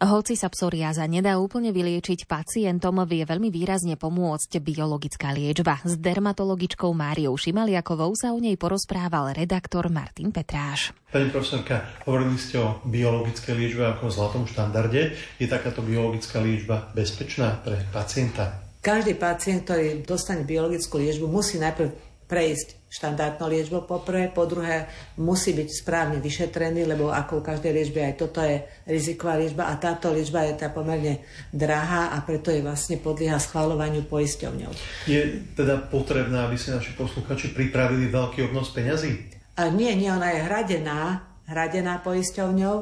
Hoci 0.05 0.37
sa 0.37 0.53
psoriáza 0.53 1.09
nedá 1.09 1.41
úplne 1.41 1.73
vyliečiť, 1.73 2.29
pacientom 2.29 3.09
vie 3.09 3.25
veľmi 3.25 3.49
výrazne 3.49 3.97
pomôcť 3.97 4.61
biologická 4.61 5.33
liečba. 5.33 5.81
S 5.81 5.97
dermatologičkou 5.97 6.93
Máriou 6.93 7.33
Šimaliakovou 7.41 8.13
sa 8.13 8.37
o 8.37 8.39
nej 8.43 8.61
porozprával 8.61 9.33
redaktor 9.33 9.89
Martin 9.89 10.29
Petráš. 10.29 10.93
Pani 11.09 11.33
profesorka, 11.33 12.05
hovorili 12.05 12.37
ste 12.37 12.61
o 12.61 12.85
biologickej 12.85 13.55
liečbe 13.57 13.87
ako 13.97 14.11
o 14.11 14.13
zlatom 14.13 14.45
štandarde. 14.45 15.17
Je 15.41 15.49
takáto 15.49 15.81
biologická 15.81 16.45
liečba 16.45 16.93
bezpečná 16.93 17.65
pre 17.65 17.81
pacienta? 17.89 18.61
Každý 18.85 19.17
pacient, 19.17 19.65
ktorý 19.65 20.05
dostane 20.05 20.45
biologickú 20.45 21.01
liečbu, 21.01 21.25
musí 21.25 21.57
najprv 21.57 22.14
prejsť 22.25 22.85
štandardnou 22.95 23.51
liečbou 23.51 23.83
po 23.83 23.99
prvé, 24.07 24.31
po 24.31 24.47
druhé 24.47 24.87
musí 25.19 25.51
byť 25.51 25.69
správne 25.69 26.19
vyšetrený, 26.23 26.87
lebo 26.87 27.11
ako 27.11 27.43
u 27.43 27.43
každej 27.43 27.75
liečby 27.75 28.07
aj 28.07 28.15
toto 28.15 28.39
je 28.39 28.63
riziková 28.87 29.35
liečba 29.35 29.67
a 29.67 29.75
táto 29.83 30.15
liečba 30.15 30.47
je 30.47 30.55
tá 30.63 30.71
pomerne 30.71 31.27
drahá 31.51 32.15
a 32.15 32.23
preto 32.23 32.55
je 32.55 32.63
vlastne 32.63 33.03
podlieha 33.03 33.43
schváľovaniu 33.43 34.07
poisťovňou. 34.07 34.73
Je 35.11 35.43
teda 35.59 35.91
potrebné, 35.91 36.39
aby 36.39 36.55
si 36.55 36.71
naši 36.71 36.95
posluchači 36.95 37.51
pripravili 37.51 38.07
veľký 38.15 38.47
obnos 38.47 38.71
peňazí? 38.71 39.35
A 39.59 39.75
nie, 39.75 39.91
nie, 39.99 40.11
ona 40.11 40.31
je 40.31 40.47
hradená, 40.47 41.34
hradená 41.45 42.01
poisťovňou, 42.01 42.77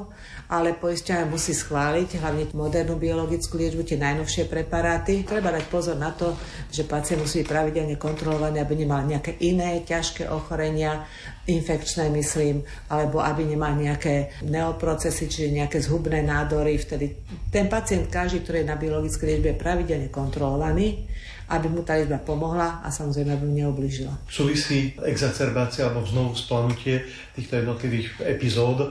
ale 0.54 0.78
poisťovňa 0.78 1.26
musí 1.26 1.50
schváliť 1.50 2.22
hlavne 2.22 2.44
modernú 2.54 2.94
biologickú 2.94 3.58
liečbu, 3.58 3.82
tie 3.82 3.98
najnovšie 3.98 4.46
preparáty. 4.46 5.26
Treba 5.26 5.50
dať 5.50 5.66
pozor 5.66 5.98
na 5.98 6.14
to, 6.14 6.38
že 6.70 6.86
pacient 6.86 7.26
musí 7.26 7.42
byť 7.42 7.50
pravidelne 7.50 7.98
kontrolovaný, 7.98 8.62
aby 8.62 8.74
nemal 8.78 9.02
nejaké 9.02 9.34
iné 9.42 9.82
ťažké 9.82 10.30
ochorenia, 10.30 11.02
infekčné 11.50 12.06
myslím, 12.14 12.62
alebo 12.86 13.18
aby 13.18 13.42
nemal 13.42 13.74
nejaké 13.74 14.46
neoprocesy, 14.46 15.26
čiže 15.26 15.50
nejaké 15.50 15.82
zhubné 15.82 16.22
nádory. 16.22 16.78
Vtedy 16.78 17.18
ten 17.50 17.66
pacient, 17.66 18.06
každý, 18.06 18.46
ktorý 18.46 18.62
je 18.62 18.70
na 18.70 18.78
biologickej 18.78 19.26
liečbe, 19.26 19.48
je 19.50 19.58
pravidelne 19.58 20.08
kontrolovaný 20.14 21.10
aby 21.52 21.68
mu 21.68 21.84
tá 21.84 22.00
liečba 22.00 22.16
pomohla 22.24 22.80
a 22.80 22.88
samozrejme, 22.88 23.36
aby 23.36 23.44
mu 23.44 23.54
neoblížila. 23.60 24.16
Súvisí 24.24 24.96
exacerbácia 25.04 25.84
alebo 25.84 26.08
znovu 26.08 26.32
splanutie 26.32 27.04
týchto 27.36 27.60
jednotlivých 27.60 28.24
epizód 28.24 28.80
e, 28.80 28.88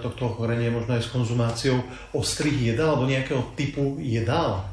tohto 0.00 0.32
ochorenia 0.32 0.72
možno 0.72 0.96
aj 0.96 1.04
s 1.04 1.12
konzumáciou 1.12 1.84
ostrých 2.16 2.72
jedál 2.72 2.96
alebo 2.96 3.04
nejakého 3.04 3.52
typu 3.52 4.00
jedál? 4.00 4.71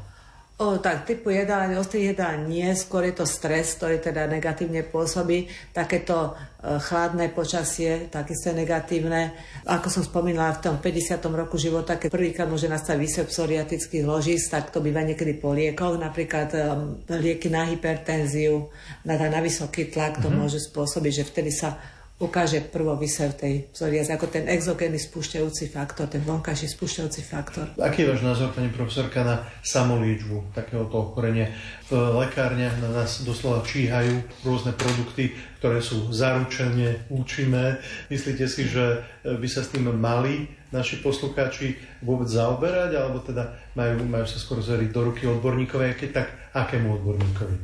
O, 0.60 0.76
tak 0.76 1.08
typu 1.08 1.32
jedál, 1.32 1.72
ostrých 1.80 2.12
jedál 2.12 2.44
nie, 2.44 2.68
skôr 2.76 3.08
je 3.08 3.16
to 3.16 3.24
stres, 3.24 3.80
ktorý 3.80 3.96
teda 3.96 4.28
negatívne 4.28 4.84
pôsobí. 4.84 5.48
Takéto 5.72 6.36
e, 6.36 6.76
chladné 6.76 7.32
počasie, 7.32 8.12
takisto 8.12 8.52
je 8.52 8.60
negatívne. 8.60 9.32
Ako 9.64 9.88
som 9.88 10.04
spomínala, 10.04 10.60
v 10.60 10.68
tom 10.68 10.76
50. 10.76 11.16
roku 11.32 11.56
života, 11.56 11.96
keď 11.96 12.12
prvýkrát 12.12 12.44
môže 12.44 12.68
nastať 12.68 12.92
výsep 13.00 13.26
psoriatických 13.32 14.04
ložíc, 14.04 14.52
tak 14.52 14.68
to 14.68 14.84
býva 14.84 15.00
niekedy 15.00 15.40
po 15.40 15.56
liekoch, 15.56 15.96
napríklad 15.96 16.52
um, 16.52 17.00
lieky 17.08 17.48
na 17.48 17.64
hypertenziu, 17.64 18.68
na, 19.08 19.16
na 19.16 19.40
vysoký 19.40 19.88
tlak, 19.88 20.20
to 20.20 20.28
mm-hmm. 20.28 20.44
môže 20.44 20.60
spôsobiť, 20.60 21.24
že 21.24 21.24
vtedy 21.24 21.56
sa 21.56 21.80
ukáže 22.20 22.60
prvo 22.60 23.00
vysev 23.00 23.32
tej 23.32 23.72
psoriázy, 23.72 24.12
ako 24.12 24.28
ten 24.28 24.44
exogénny 24.44 25.00
spúšťajúci 25.00 25.72
faktor, 25.72 26.04
ten 26.04 26.20
vonkajší 26.20 26.68
spúšťajúci 26.68 27.20
faktor. 27.24 27.72
Aký 27.80 28.04
je 28.04 28.12
váš 28.12 28.20
názor, 28.20 28.52
pani 28.52 28.68
profesorka, 28.68 29.24
na 29.24 29.48
samoliečbu 29.64 30.52
takéhoto 30.52 31.10
ochorenia? 31.10 31.48
V 31.88 31.96
lekárniach 31.96 32.76
na 32.84 32.92
nás 32.92 33.24
doslova 33.24 33.64
číhajú 33.64 34.20
rôzne 34.44 34.76
produkty, 34.76 35.32
ktoré 35.64 35.80
sú 35.80 36.12
zaručene 36.12 37.08
účinné. 37.08 37.80
Myslíte 38.12 38.44
si, 38.46 38.68
že 38.68 39.00
by 39.24 39.48
sa 39.48 39.64
s 39.64 39.72
tým 39.72 39.88
mali 39.88 40.44
naši 40.70 41.00
poslucháči 41.00 41.80
vôbec 42.04 42.28
zaoberať, 42.28 43.00
alebo 43.00 43.24
teda 43.24 43.58
majú, 43.74 44.04
majú 44.04 44.28
sa 44.28 44.36
skôr 44.36 44.60
zveriť 44.60 44.92
do 44.92 45.08
ruky 45.08 45.24
odborníkov, 45.24 45.82
aj 45.82 45.96
keď 45.96 46.10
tak 46.12 46.28
akému 46.52 47.00
odborníkovi? 47.00 47.56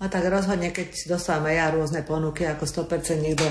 A 0.00 0.06
tak 0.06 0.30
rozhodne, 0.30 0.70
keď 0.70 1.10
dostávam 1.10 1.50
ja 1.50 1.70
rôzne 1.74 2.06
ponuky, 2.06 2.46
ako 2.46 2.64
100% 2.66 3.18
niekto 3.18 3.46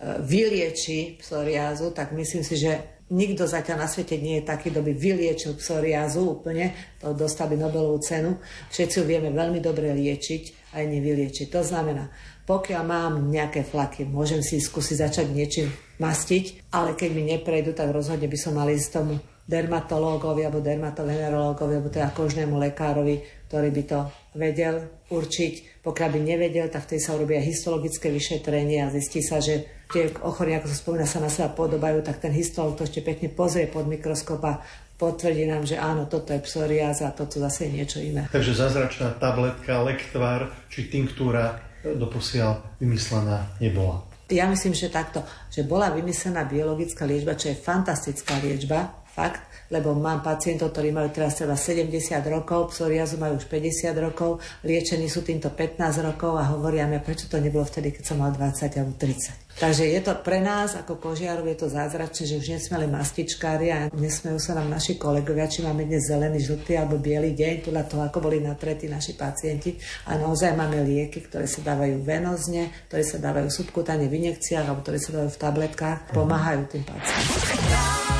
vylieči 0.00 1.18
psoriázu, 1.18 1.90
tak 1.90 2.14
myslím 2.14 2.46
si, 2.46 2.54
že 2.54 3.02
nikto 3.10 3.48
zatiaľ 3.48 3.84
na 3.84 3.88
svete 3.88 4.20
nie 4.20 4.38
je 4.38 4.48
taký, 4.48 4.70
kto 4.70 4.84
by 4.84 4.92
vyliečil 4.94 5.56
psoriázu 5.58 6.38
úplne, 6.38 6.76
to 7.00 7.16
dostali 7.16 7.56
Nobelovú 7.56 7.98
cenu. 8.04 8.36
Všetci 8.70 9.00
ju 9.00 9.04
vieme 9.08 9.32
veľmi 9.32 9.58
dobre 9.58 9.90
liečiť 9.96 10.74
aj 10.76 10.84
nevyliečiť. 10.86 11.46
To 11.50 11.64
znamená, 11.64 12.12
pokiaľ 12.44 12.82
mám 12.84 13.12
nejaké 13.28 13.64
flaky, 13.64 14.04
môžem 14.04 14.44
si 14.44 14.60
skúsiť 14.60 14.96
začať 15.08 15.26
niečím 15.32 15.68
mastiť, 15.98 16.70
ale 16.72 16.94
keď 16.94 17.10
mi 17.12 17.22
neprejdu, 17.34 17.74
tak 17.74 17.90
rozhodne 17.90 18.28
by 18.28 18.38
som 18.38 18.54
mal 18.54 18.68
ísť 18.70 18.88
tomu 18.92 19.18
dermatológovi 19.48 20.44
alebo 20.44 20.60
dermatovenerológovi 20.60 21.72
alebo 21.80 21.88
teda 21.88 22.12
kožnému 22.12 22.60
lekárovi, 22.60 23.48
ktorý 23.48 23.68
by 23.72 23.82
to 23.88 23.98
vedel 24.36 24.76
určiť. 25.08 25.80
Pokiaľ 25.80 26.08
by 26.12 26.20
nevedel, 26.20 26.68
tak 26.68 26.84
vtedy 26.84 27.00
sa 27.00 27.16
urobia 27.16 27.40
histologické 27.40 28.12
vyšetrenie 28.12 28.84
a 28.84 28.92
zistí 28.92 29.24
sa, 29.24 29.40
že 29.40 29.88
tie 29.88 30.12
ochorenia, 30.20 30.60
ako 30.60 30.68
sa 30.68 30.76
spomína, 30.76 31.08
sa 31.08 31.24
na 31.24 31.32
seba 31.32 31.48
podobajú, 31.48 32.04
tak 32.04 32.20
ten 32.20 32.36
histolog 32.36 32.76
to 32.76 32.84
ešte 32.84 33.00
pekne 33.00 33.32
pozrie 33.32 33.72
pod 33.72 33.88
mikroskop 33.88 34.44
a 34.44 34.60
potvrdí 35.00 35.48
nám, 35.48 35.64
že 35.64 35.80
áno, 35.80 36.04
toto 36.04 36.36
je 36.36 36.44
psoriáza 36.44 37.08
a 37.08 37.16
toto 37.16 37.40
zase 37.40 37.66
je 37.66 37.70
niečo 37.72 37.98
iné. 38.04 38.28
Takže 38.28 38.52
zázračná 38.52 39.16
tabletka, 39.16 39.80
lektvar 39.80 40.52
či 40.68 40.92
tinktúra 40.92 41.56
doposiaľ 41.80 42.76
vymyslená 42.82 43.48
nebola. 43.64 44.04
Ja 44.28 44.44
myslím, 44.44 44.76
že 44.76 44.92
takto, 44.92 45.24
že 45.48 45.64
bola 45.64 45.88
vymyslená 45.88 46.44
biologická 46.44 47.08
liečba, 47.08 47.32
čo 47.32 47.48
je 47.48 47.56
fantastická 47.56 48.36
liečba, 48.44 48.97
Fakt, 49.18 49.42
lebo 49.74 49.98
mám 49.98 50.22
pacientov, 50.22 50.70
ktorí 50.70 50.94
majú 50.94 51.10
teraz 51.10 51.42
teda 51.42 51.58
70 51.58 52.22
rokov, 52.30 52.70
psoriazu 52.70 53.18
majú 53.18 53.34
už 53.34 53.50
50 53.50 53.90
rokov, 53.98 54.38
liečení 54.62 55.10
sú 55.10 55.26
týmto 55.26 55.50
15 55.50 56.06
rokov 56.06 56.38
a 56.38 56.54
hovoria 56.54 56.86
mi, 56.86 57.02
prečo 57.02 57.26
to 57.26 57.42
nebolo 57.42 57.66
vtedy, 57.66 57.90
keď 57.90 58.14
som 58.14 58.22
mal 58.22 58.30
20 58.30 58.78
alebo 58.78 58.94
30. 58.94 59.58
Takže 59.58 59.90
je 59.90 60.00
to 60.06 60.14
pre 60.22 60.38
nás 60.38 60.78
ako 60.78 61.02
kožiarov 61.02 61.42
je 61.50 61.58
to 61.58 61.66
zázračné, 61.66 62.30
že 62.30 62.38
už 62.38 62.46
nesmeli 62.46 62.86
mastičkári 62.86 63.74
a 63.74 63.78
nesmejú 63.90 64.38
sa 64.38 64.54
nám 64.54 64.70
naši 64.70 64.94
kolegovia, 64.94 65.50
či 65.50 65.66
máme 65.66 65.82
dnes 65.82 66.06
zelený, 66.06 66.38
žltý 66.38 66.78
alebo 66.78 67.02
biely 67.02 67.34
deň, 67.34 67.66
podľa 67.66 67.84
toho, 67.90 68.02
ako 68.06 68.22
boli 68.22 68.38
natretí 68.38 68.86
naši 68.86 69.18
pacienti. 69.18 69.74
A 70.06 70.14
naozaj 70.14 70.54
máme 70.54 70.86
lieky, 70.86 71.26
ktoré 71.26 71.50
sa 71.50 71.58
dávajú 71.66 72.06
venozne, 72.06 72.70
ktoré 72.86 73.02
sa 73.02 73.18
dávajú 73.18 73.50
subkutane 73.50 74.06
v 74.06 74.30
injekciách 74.30 74.62
alebo 74.62 74.86
ktoré 74.86 75.02
sa 75.02 75.10
dávajú 75.18 75.30
v 75.34 75.42
tabletkách, 75.42 75.98
pomáhajú 76.14 76.62
tým 76.70 76.86
pacientom. 76.86 78.17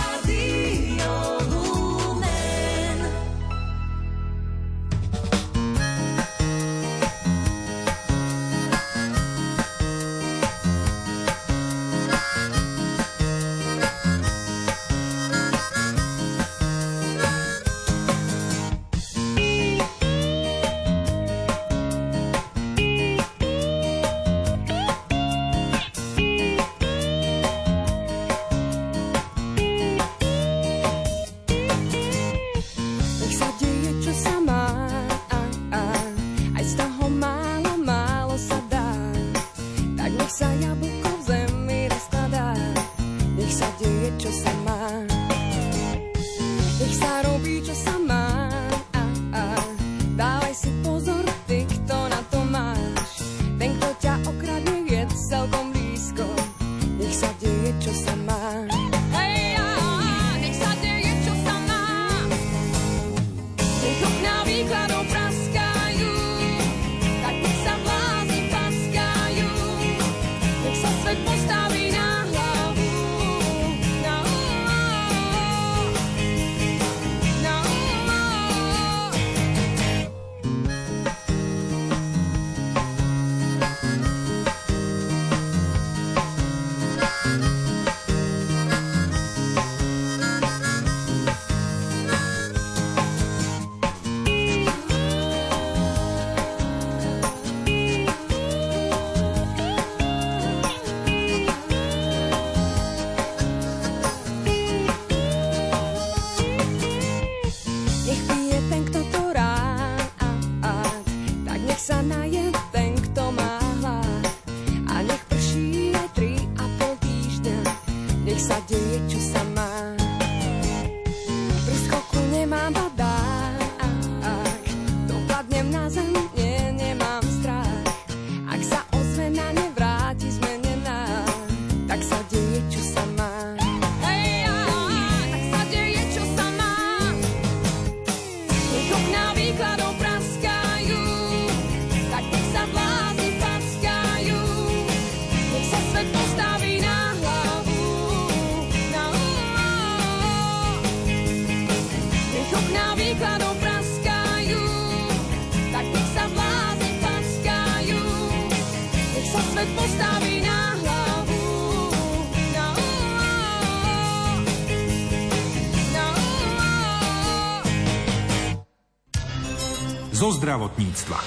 Zdravotníctva. 170.49 171.21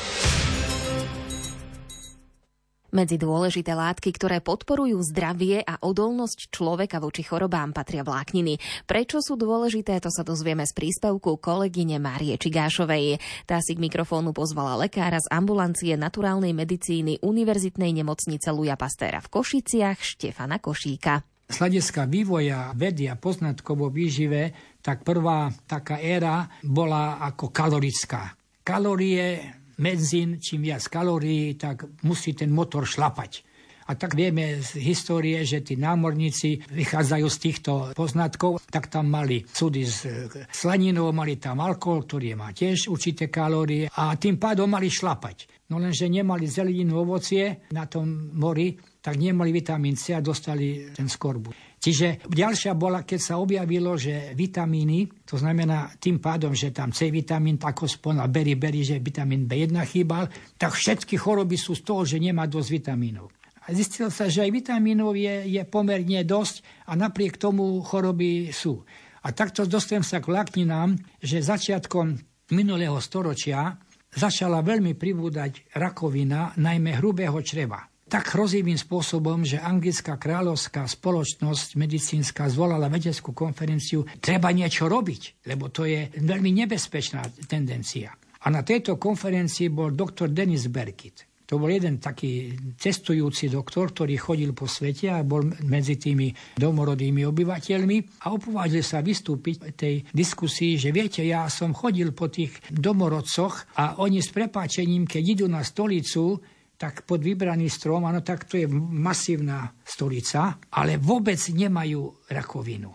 Medzi 2.89 3.21
dôležité 3.21 3.77
látky, 3.77 4.17
ktoré 4.17 4.41
podporujú 4.41 4.97
zdravie 5.13 5.62
a 5.62 5.77
odolnosť 5.77 6.49
človeka 6.49 6.97
voči 6.97 7.21
chorobám, 7.21 7.69
patria 7.69 8.01
vlákniny. 8.01 8.57
Prečo 8.89 9.21
sú 9.21 9.38
dôležité, 9.38 10.01
to 10.01 10.10
sa 10.10 10.25
dozvieme 10.25 10.65
z 10.65 10.73
príspevku 10.73 11.38
kolegyne 11.38 12.01
Márie 12.01 12.34
Čigášovej. 12.34 13.21
Tá 13.45 13.62
si 13.62 13.77
k 13.77 13.84
mikrofónu 13.86 14.34
pozvala 14.34 14.73
lekára 14.73 15.21
z 15.21 15.29
ambulancie 15.29 15.93
naturálnej 16.01 16.57
medicíny 16.57 17.21
Univerzitnej 17.21 17.93
nemocnice 17.93 18.49
Luja 18.49 18.73
Pastéra 18.73 19.21
v 19.21 19.38
Košiciach 19.38 20.01
Štefana 20.01 20.57
Košíka. 20.57 21.21
Z 21.45 21.62
hľadiska 21.62 22.10
vývoja 22.10 22.73
vedy 22.73 23.05
a 23.05 23.13
poznatkov 23.13 23.86
o 23.86 23.93
výžive, 23.93 24.49
tak 24.81 25.05
prvá 25.05 25.53
taká 25.69 26.01
éra 26.01 26.49
bola 26.65 27.21
ako 27.21 27.53
kalorická. 27.53 28.40
Kalórie, 28.62 29.41
medzín, 29.82 30.38
čím 30.38 30.69
viac 30.69 30.86
kalórií, 30.86 31.58
tak 31.58 32.06
musí 32.06 32.38
ten 32.38 32.54
motor 32.54 32.86
šlapať. 32.86 33.50
A 33.89 33.97
tak 33.97 34.13
vieme 34.13 34.62
z 34.62 34.78
histórie, 34.78 35.41
že 35.43 35.65
tí 35.65 35.76
námorníci 35.76 36.63
vychádzajú 36.69 37.28
z 37.28 37.38
týchto 37.41 37.71
poznatkov, 37.97 38.62
tak 38.69 38.88
tam 38.88 39.10
mali 39.10 39.43
súdy 39.43 39.84
s 39.84 40.06
slaninou, 40.54 41.10
mali 41.12 41.41
tam 41.41 41.60
alkohol, 41.60 42.06
ktorý 42.06 42.38
má 42.38 42.54
tiež 42.54 42.88
určité 42.88 43.28
kalórie 43.28 43.89
a 43.89 44.15
tým 44.15 44.38
pádom 44.38 44.69
mali 44.69 44.88
šlapať. 44.88 45.67
No 45.74 45.82
lenže 45.82 46.08
nemali 46.08 46.45
zeleninu, 46.45 47.02
ovocie 47.02 47.67
na 47.74 47.89
tom 47.89 48.32
mori, 48.38 48.78
tak 49.02 49.17
nemali 49.17 49.50
vitamín 49.50 49.97
C 49.97 50.13
a 50.13 50.21
dostali 50.21 50.93
ten 50.93 51.10
skorbu. 51.10 51.70
Čiže 51.81 52.29
ďalšia 52.29 52.77
bola, 52.77 53.01
keď 53.01 53.19
sa 53.19 53.41
objavilo, 53.41 53.97
že 53.97 54.37
vitamíny, 54.37 55.25
to 55.25 55.41
znamená 55.41 55.97
tým 55.97 56.21
pádom, 56.21 56.53
že 56.53 56.69
tam 56.69 56.93
C 56.93 57.09
vitamín, 57.09 57.57
ako 57.57 57.89
spomínal 57.89 58.29
Berry 58.29 58.53
Berry, 58.53 58.86
že 58.86 59.01
vitamín 59.01 59.49
B1 59.49 59.73
chýbal, 59.89 60.29
tak 60.61 60.77
všetky 60.77 61.17
choroby 61.17 61.57
sú 61.57 61.73
z 61.73 61.82
toho, 61.82 62.05
že 62.05 62.21
nemá 62.21 62.45
dosť 62.45 62.69
vitamínov. 62.69 63.34
A 63.65 63.73
zistilo 63.73 64.13
sa, 64.13 64.29
že 64.29 64.45
aj 64.45 64.53
vitamínov 64.53 65.17
je, 65.17 65.49
je 65.49 65.61
pomerne 65.65 66.21
dosť 66.21 66.86
a 66.86 66.93
napriek 66.93 67.41
tomu 67.41 67.82
choroby 67.82 68.53
sú. 68.53 68.86
A 69.25 69.34
takto 69.34 69.65
dostajem 69.65 70.05
sa 70.05 70.21
k 70.21 70.29
vlákninám, 70.29 70.93
že 71.17 71.41
začiatkom 71.41 72.13
minulého 72.53 72.97
storočia 73.01 73.73
začala 74.13 74.61
veľmi 74.61 74.93
pribúdať 74.93 75.73
rakovina, 75.73 76.53
najmä 76.61 77.01
hrubého 77.01 77.41
čreva 77.41 77.90
tak 78.12 78.36
hrozivým 78.36 78.76
spôsobom, 78.76 79.47
že 79.47 79.64
anglická 79.64 80.20
kráľovská 80.20 80.84
spoločnosť 80.84 81.80
medicínska 81.80 82.51
zvolala 82.51 82.91
vedeckú 82.91 83.32
konferenciu, 83.32 84.03
treba 84.20 84.51
niečo 84.51 84.91
robiť, 84.91 85.47
lebo 85.47 85.72
to 85.72 85.88
je 85.88 86.12
veľmi 86.20 86.51
nebezpečná 86.51 87.24
tendencia. 87.47 88.12
A 88.43 88.51
na 88.51 88.68
tejto 88.68 88.99
konferencii 88.99 89.72
bol 89.72 89.95
doktor 89.95 90.28
Denis 90.28 90.68
Berkit, 90.68 91.32
To 91.51 91.59
bol 91.59 91.68
jeden 91.68 91.99
taký 91.99 92.55
cestujúci 92.80 93.51
doktor, 93.51 93.91
ktorý 93.91 94.16
chodil 94.16 94.55
po 94.55 94.72
svete 94.72 95.12
a 95.12 95.20
bol 95.20 95.43
medzi 95.68 95.99
tými 95.99 96.32
domorodými 96.55 97.28
obyvateľmi 97.28 98.24
a 98.24 98.32
opovážil 98.32 98.80
sa 98.80 99.03
vystúpiť 99.03 99.55
v 99.59 99.76
tej 99.76 99.95
diskusii, 100.16 100.80
že 100.80 100.95
viete, 100.95 101.20
ja 101.28 101.51
som 101.51 101.76
chodil 101.76 102.16
po 102.16 102.32
tých 102.32 102.55
domorodcoch 102.72 103.76
a 103.76 103.99
oni 103.99 104.24
s 104.24 104.32
prepáčením, 104.32 105.03
keď 105.03 105.24
idú 105.43 105.45
na 105.51 105.59
stolicu, 105.68 106.39
tak 106.82 107.05
pod 107.05 107.21
vybraný 107.21 107.69
strom, 107.69 108.09
áno, 108.09 108.25
tak 108.25 108.49
to 108.49 108.57
je 108.57 108.65
masívna 108.73 109.69
stolica, 109.86 110.57
ale 110.73 110.97
vôbec 110.97 111.38
nemajú 111.38 112.25
rakovinu. 112.34 112.89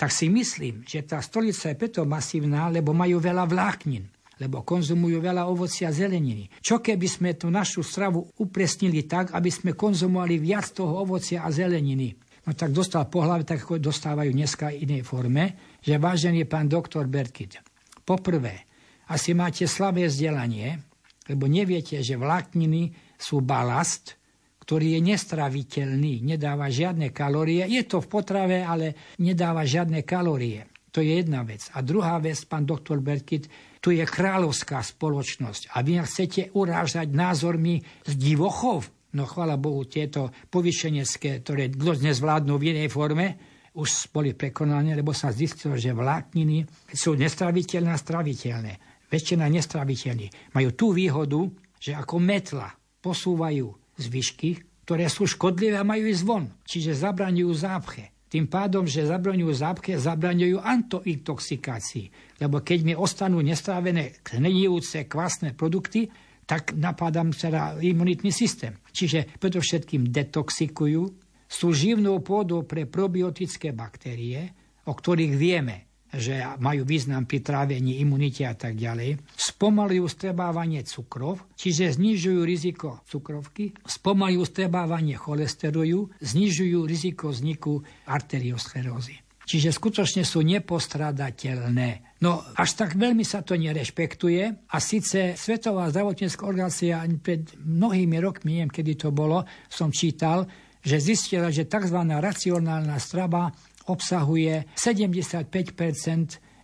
Tak 0.00 0.08
si 0.08 0.32
myslím, 0.32 0.80
že 0.88 1.04
tá 1.04 1.20
stolica 1.20 1.68
je 1.68 1.76
preto 1.76 2.08
masívna, 2.08 2.72
lebo 2.72 2.96
majú 2.96 3.20
veľa 3.20 3.44
vláknin 3.44 4.08
lebo 4.38 4.62
konzumujú 4.62 5.18
veľa 5.18 5.50
ovocia 5.50 5.90
a 5.90 5.94
zeleniny. 5.94 6.46
Čo 6.62 6.78
keby 6.78 7.06
sme 7.10 7.34
tú 7.34 7.50
našu 7.50 7.82
stravu 7.82 8.22
upresnili 8.38 9.02
tak, 9.02 9.34
aby 9.34 9.50
sme 9.50 9.74
konzumovali 9.74 10.38
viac 10.38 10.70
toho 10.70 11.02
ovocia 11.02 11.42
a 11.42 11.50
zeleniny? 11.50 12.14
No 12.46 12.54
tak 12.54 12.70
dostal 12.70 13.10
po 13.10 13.26
hlave, 13.26 13.42
tak 13.42 13.66
ako 13.66 13.82
dostávajú 13.82 14.30
dneska 14.30 14.70
inej 14.70 15.02
forme, 15.02 15.76
že 15.82 15.98
vážený 15.98 16.46
pán 16.46 16.70
doktor 16.70 17.10
Berkit, 17.10 17.58
poprvé, 18.06 18.70
asi 19.10 19.34
máte 19.34 19.66
slabé 19.66 20.06
vzdelanie, 20.06 20.86
lebo 21.28 21.50
neviete, 21.50 21.98
že 22.00 22.14
vlákniny 22.14 23.07
sú 23.18 23.42
balast, 23.42 24.14
ktorý 24.62 24.96
je 24.96 25.00
nestraviteľný, 25.00 26.22
nedáva 26.22 26.68
žiadne 26.68 27.10
kalórie. 27.10 27.64
Je 27.66 27.82
to 27.88 28.04
v 28.04 28.10
potrave, 28.12 28.60
ale 28.60 29.16
nedáva 29.18 29.64
žiadne 29.64 30.04
kalórie. 30.04 30.68
To 30.92 31.04
je 31.04 31.20
jedna 31.20 31.44
vec. 31.44 31.68
A 31.76 31.84
druhá 31.84 32.16
vec, 32.20 32.36
pán 32.48 32.64
doktor 32.64 33.00
Berkit, 33.00 33.48
tu 33.80 33.92
je 33.92 34.04
kráľovská 34.04 34.80
spoločnosť 34.84 35.72
a 35.72 35.80
vy 35.84 36.04
chcete 36.04 36.52
urážať 36.52 37.12
názormi 37.12 37.80
z 38.04 38.12
divochov. 38.16 38.88
No 39.16 39.24
chvala 39.24 39.56
Bohu, 39.56 39.88
tieto 39.88 40.32
povyšenecké, 40.52 41.40
ktoré 41.40 41.72
dnes 41.72 42.20
vládnu 42.20 42.60
v 42.60 42.76
inej 42.76 42.92
forme, 42.92 43.40
už 43.72 44.10
boli 44.10 44.34
prekonané, 44.34 44.92
lebo 44.98 45.14
sa 45.14 45.32
zistilo, 45.32 45.78
že 45.78 45.94
vlákniny 45.94 46.66
sú 46.92 47.14
nestraviteľné 47.14 47.90
a 47.94 47.96
straviteľné. 47.96 48.72
Väčšina 49.08 49.48
nestraviteľní. 49.48 50.52
Majú 50.52 50.70
tú 50.76 50.92
výhodu, 50.92 51.40
že 51.78 51.96
ako 51.96 52.20
metla 52.20 52.68
posúvajú 53.00 53.72
zvyšky, 53.98 54.62
ktoré 54.86 55.10
sú 55.12 55.28
škodlivé 55.28 55.76
a 55.76 55.84
majú 55.84 56.08
ísť 56.08 56.24
von. 56.24 56.48
Čiže 56.64 56.96
zabraňujú 56.96 57.52
zápche. 57.52 58.14
Tým 58.28 58.44
pádom, 58.44 58.84
že 58.84 59.08
zabraňujú 59.08 59.52
zápche, 59.56 59.96
zabraňujú 59.96 60.60
antointoxikácii. 60.60 62.36
Lebo 62.44 62.60
keď 62.60 62.78
mi 62.84 62.92
ostanú 62.92 63.40
nestrávené 63.40 64.20
knedijúce 64.20 65.08
kvasné 65.08 65.56
produkty, 65.56 66.12
tak 66.44 66.76
napádam 66.76 67.32
teda 67.32 67.80
imunitný 67.80 68.32
systém. 68.32 68.76
Čiže 68.92 69.40
predovšetkým 69.40 70.12
detoxikujú, 70.12 71.02
sú 71.48 71.72
živnou 71.72 72.20
pôdou 72.20 72.68
pre 72.68 72.84
probiotické 72.84 73.72
baktérie, 73.72 74.52
o 74.84 74.92
ktorých 74.92 75.32
vieme, 75.32 75.87
že 76.14 76.40
majú 76.58 76.88
význam 76.88 77.28
pri 77.28 77.44
trávení, 77.44 78.00
imunite 78.00 78.48
a 78.48 78.56
tak 78.56 78.80
ďalej. 78.80 79.20
Spomalujú 79.36 80.08
strebávanie 80.08 80.84
cukrov, 80.88 81.44
čiže 81.54 81.92
znižujú 81.96 82.40
riziko 82.44 83.04
cukrovky, 83.04 83.76
spomalujú 83.84 84.42
strebávanie 84.48 85.20
cholesterolu, 85.20 86.08
znižujú 86.22 86.78
riziko 86.88 87.28
vzniku 87.28 87.84
arteriosklerózy. 88.08 89.20
Čiže 89.48 89.72
skutočne 89.72 90.28
sú 90.28 90.44
nepostradateľné. 90.44 92.20
No 92.20 92.44
až 92.52 92.70
tak 92.76 93.00
veľmi 93.00 93.24
sa 93.24 93.40
to 93.40 93.56
nerešpektuje 93.56 94.68
a 94.68 94.76
síce 94.76 95.40
Svetová 95.40 95.88
zdravotnícká 95.88 96.44
organizácia 96.44 97.00
pred 97.16 97.56
mnohými 97.56 98.20
rokmi, 98.20 98.60
neviem 98.60 98.68
kedy 98.68 99.00
to 99.00 99.08
bolo, 99.08 99.48
som 99.72 99.88
čítal, 99.88 100.44
že 100.84 101.00
zistila, 101.00 101.48
že 101.48 101.64
tzv. 101.64 101.96
racionálna 101.96 103.00
strava 103.00 103.48
obsahuje 103.88 104.76
75 104.76 105.48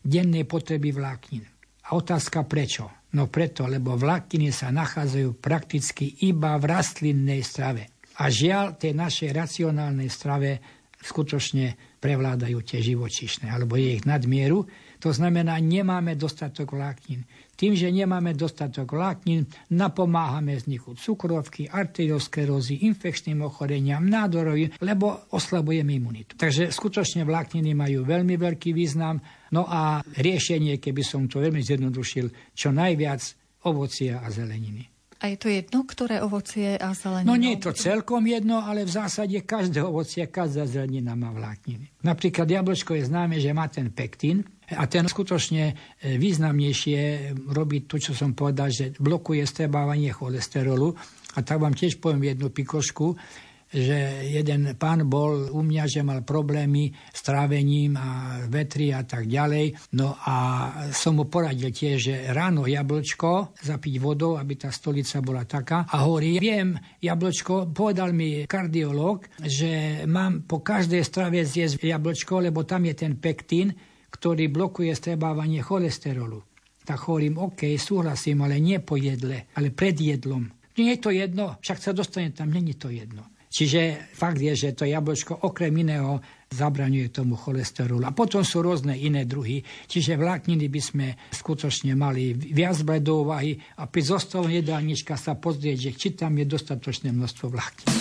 dennej 0.05 0.45
potreby 0.45 0.93
vláknin. 0.93 1.45
A 1.85 1.97
otázka 1.97 2.45
prečo? 2.45 3.09
No 3.15 3.31
preto, 3.31 3.71
lebo 3.71 3.95
vlákniny 3.95 4.51
sa 4.51 4.75
nachádzajú 4.75 5.39
prakticky 5.39 6.27
iba 6.27 6.59
v 6.59 6.65
rastlinnej 6.67 7.41
strave. 7.47 7.95
A 8.19 8.31
žiaľ, 8.31 8.79
tej 8.79 8.95
našej 8.95 9.31
racionálnej 9.35 10.11
strave 10.11 10.59
skutočne 11.05 11.99
prevládajú 12.01 12.59
tie 12.65 12.81
živočišné, 12.81 13.51
alebo 13.51 13.77
je 13.77 14.01
ich 14.01 14.05
nadmieru. 14.07 14.67
To 15.05 15.13
znamená, 15.13 15.61
nemáme 15.61 16.17
dostatok 16.17 16.73
vláknin. 16.73 17.29
Tým, 17.61 17.77
že 17.77 17.93
nemáme 17.93 18.33
dostatok 18.33 18.97
vláknin, 18.97 19.45
napomáhame 19.69 20.57
vzniku 20.57 20.97
cukrovky, 20.97 21.69
arteriosklerózy, 21.69 22.89
infekčným 22.89 23.45
ochoreniam, 23.45 24.01
nádorovým, 24.01 24.81
lebo 24.81 25.29
oslabujeme 25.37 25.93
imunitu. 25.93 26.41
Takže 26.41 26.73
skutočne 26.73 27.29
vlákniny 27.29 27.77
majú 27.77 28.01
veľmi 28.09 28.41
veľký 28.41 28.73
význam. 28.73 29.21
No 29.53 29.69
a 29.69 30.01
riešenie, 30.01 30.81
keby 30.81 31.05
som 31.05 31.29
to 31.29 31.45
veľmi 31.45 31.61
zjednodušil, 31.61 32.57
čo 32.57 32.73
najviac 32.73 33.21
ovocia 33.69 34.25
a 34.25 34.33
zeleniny. 34.33 34.89
A 35.21 35.33
je 35.33 35.41
to 35.41 35.49
jedno, 35.49 35.89
ktoré 35.89 36.21
ovocie 36.21 36.77
a 36.77 36.93
zelenina? 36.93 37.29
No 37.29 37.41
nie 37.41 37.57
je 37.57 37.65
to 37.69 37.73
celkom 37.73 38.25
jedno, 38.29 38.61
ale 38.61 38.85
v 38.85 38.93
zásade 38.93 39.41
každé 39.41 39.81
ovocie, 39.81 40.29
každá 40.29 40.69
zelenina 40.69 41.17
má 41.17 41.33
vlákniny. 41.33 42.05
Napríklad 42.05 42.45
jablčko 42.45 42.93
je 42.97 43.09
známe, 43.09 43.41
že 43.41 43.53
má 43.57 43.65
ten 43.73 43.89
pektín 43.89 44.45
a 44.75 44.85
ten 44.91 45.07
skutočne 45.07 45.65
e, 45.71 45.75
významnejšie 46.19 47.33
robí 47.55 47.87
to, 47.89 47.97
čo 47.97 48.13
som 48.13 48.35
povedal, 48.35 48.69
že 48.69 48.93
blokuje 48.99 49.47
strebávanie 49.47 50.11
cholesterolu. 50.11 50.93
A 51.35 51.43
tak 51.43 51.59
vám 51.63 51.75
tiež 51.75 51.99
poviem 51.99 52.35
jednu 52.35 52.51
pikošku 52.51 53.15
že 53.75 54.31
jeden 54.31 54.79
pán 54.79 55.03
bol 55.11 55.51
u 55.51 55.61
mňa, 55.67 55.85
že 55.91 56.07
mal 56.07 56.23
problémy 56.23 56.95
s 57.11 57.21
trávením 57.27 57.99
a 57.99 58.09
vetri 58.47 58.95
a 58.95 59.03
tak 59.03 59.27
ďalej. 59.27 59.91
No 59.99 60.15
a 60.15 60.37
som 60.95 61.19
mu 61.19 61.27
poradil 61.27 61.75
tiež, 61.75 61.97
že 61.99 62.15
ráno 62.31 62.71
jablčko 62.71 63.59
zapiť 63.59 63.95
vodou, 63.99 64.39
aby 64.39 64.55
tá 64.55 64.71
stolica 64.71 65.19
bola 65.19 65.43
taká. 65.43 65.91
A 65.91 66.07
hovorí, 66.07 66.39
viem, 66.39 66.79
jablčko, 67.03 67.75
povedal 67.75 68.15
mi 68.15 68.47
kardiolog, 68.47 69.27
že 69.43 70.07
mám 70.07 70.47
po 70.47 70.63
každej 70.63 71.03
strave 71.03 71.43
zjesť 71.43 71.83
jablčko, 71.83 72.47
lebo 72.47 72.63
tam 72.63 72.87
je 72.87 72.95
ten 72.95 73.19
pektín, 73.19 73.75
ktorý 74.25 74.49
blokuje 74.49 74.89
strebávanie 74.97 75.61
cholesterolu. 75.61 76.41
Tak 76.81 77.13
hovorím, 77.13 77.45
OK, 77.45 77.77
súhlasím, 77.77 78.41
ale 78.41 78.57
nie 78.57 78.81
po 78.81 78.97
jedle, 78.97 79.53
ale 79.53 79.69
pred 79.69 79.93
jedlom. 79.93 80.49
Nie 80.81 80.97
je 80.97 81.01
to 81.05 81.13
jedno, 81.13 81.61
však 81.61 81.77
sa 81.77 81.93
dostane 81.93 82.33
tam, 82.33 82.49
není 82.49 82.73
to 82.73 82.89
jedno. 82.89 83.29
Čiže 83.53 84.09
fakt 84.17 84.41
je, 84.41 84.57
že 84.57 84.73
to 84.73 84.89
jablčko 84.89 85.45
okrem 85.45 85.77
iného 85.77 86.25
zabraňuje 86.49 87.13
tomu 87.13 87.37
cholesterolu. 87.37 88.01
A 88.09 88.17
potom 88.17 88.41
sú 88.41 88.65
rôzne 88.65 88.97
iné 88.97 89.29
druhy. 89.29 89.61
Čiže 89.93 90.17
vlákniny 90.17 90.73
by 90.73 90.81
sme 90.81 91.07
skutočne 91.29 91.93
mali 91.93 92.33
viac 92.33 92.81
brať 92.81 93.05
do 93.05 93.29
úvahy 93.29 93.61
a 93.77 93.85
pri 93.85 94.09
zostavu 94.09 94.49
jedálnička 94.49 95.21
sa 95.21 95.37
pozrieť, 95.37 95.77
že 95.77 95.91
či 96.01 96.09
tam 96.17 96.33
je 96.41 96.49
dostatočné 96.49 97.13
množstvo 97.13 97.53
vláknin. 97.53 97.93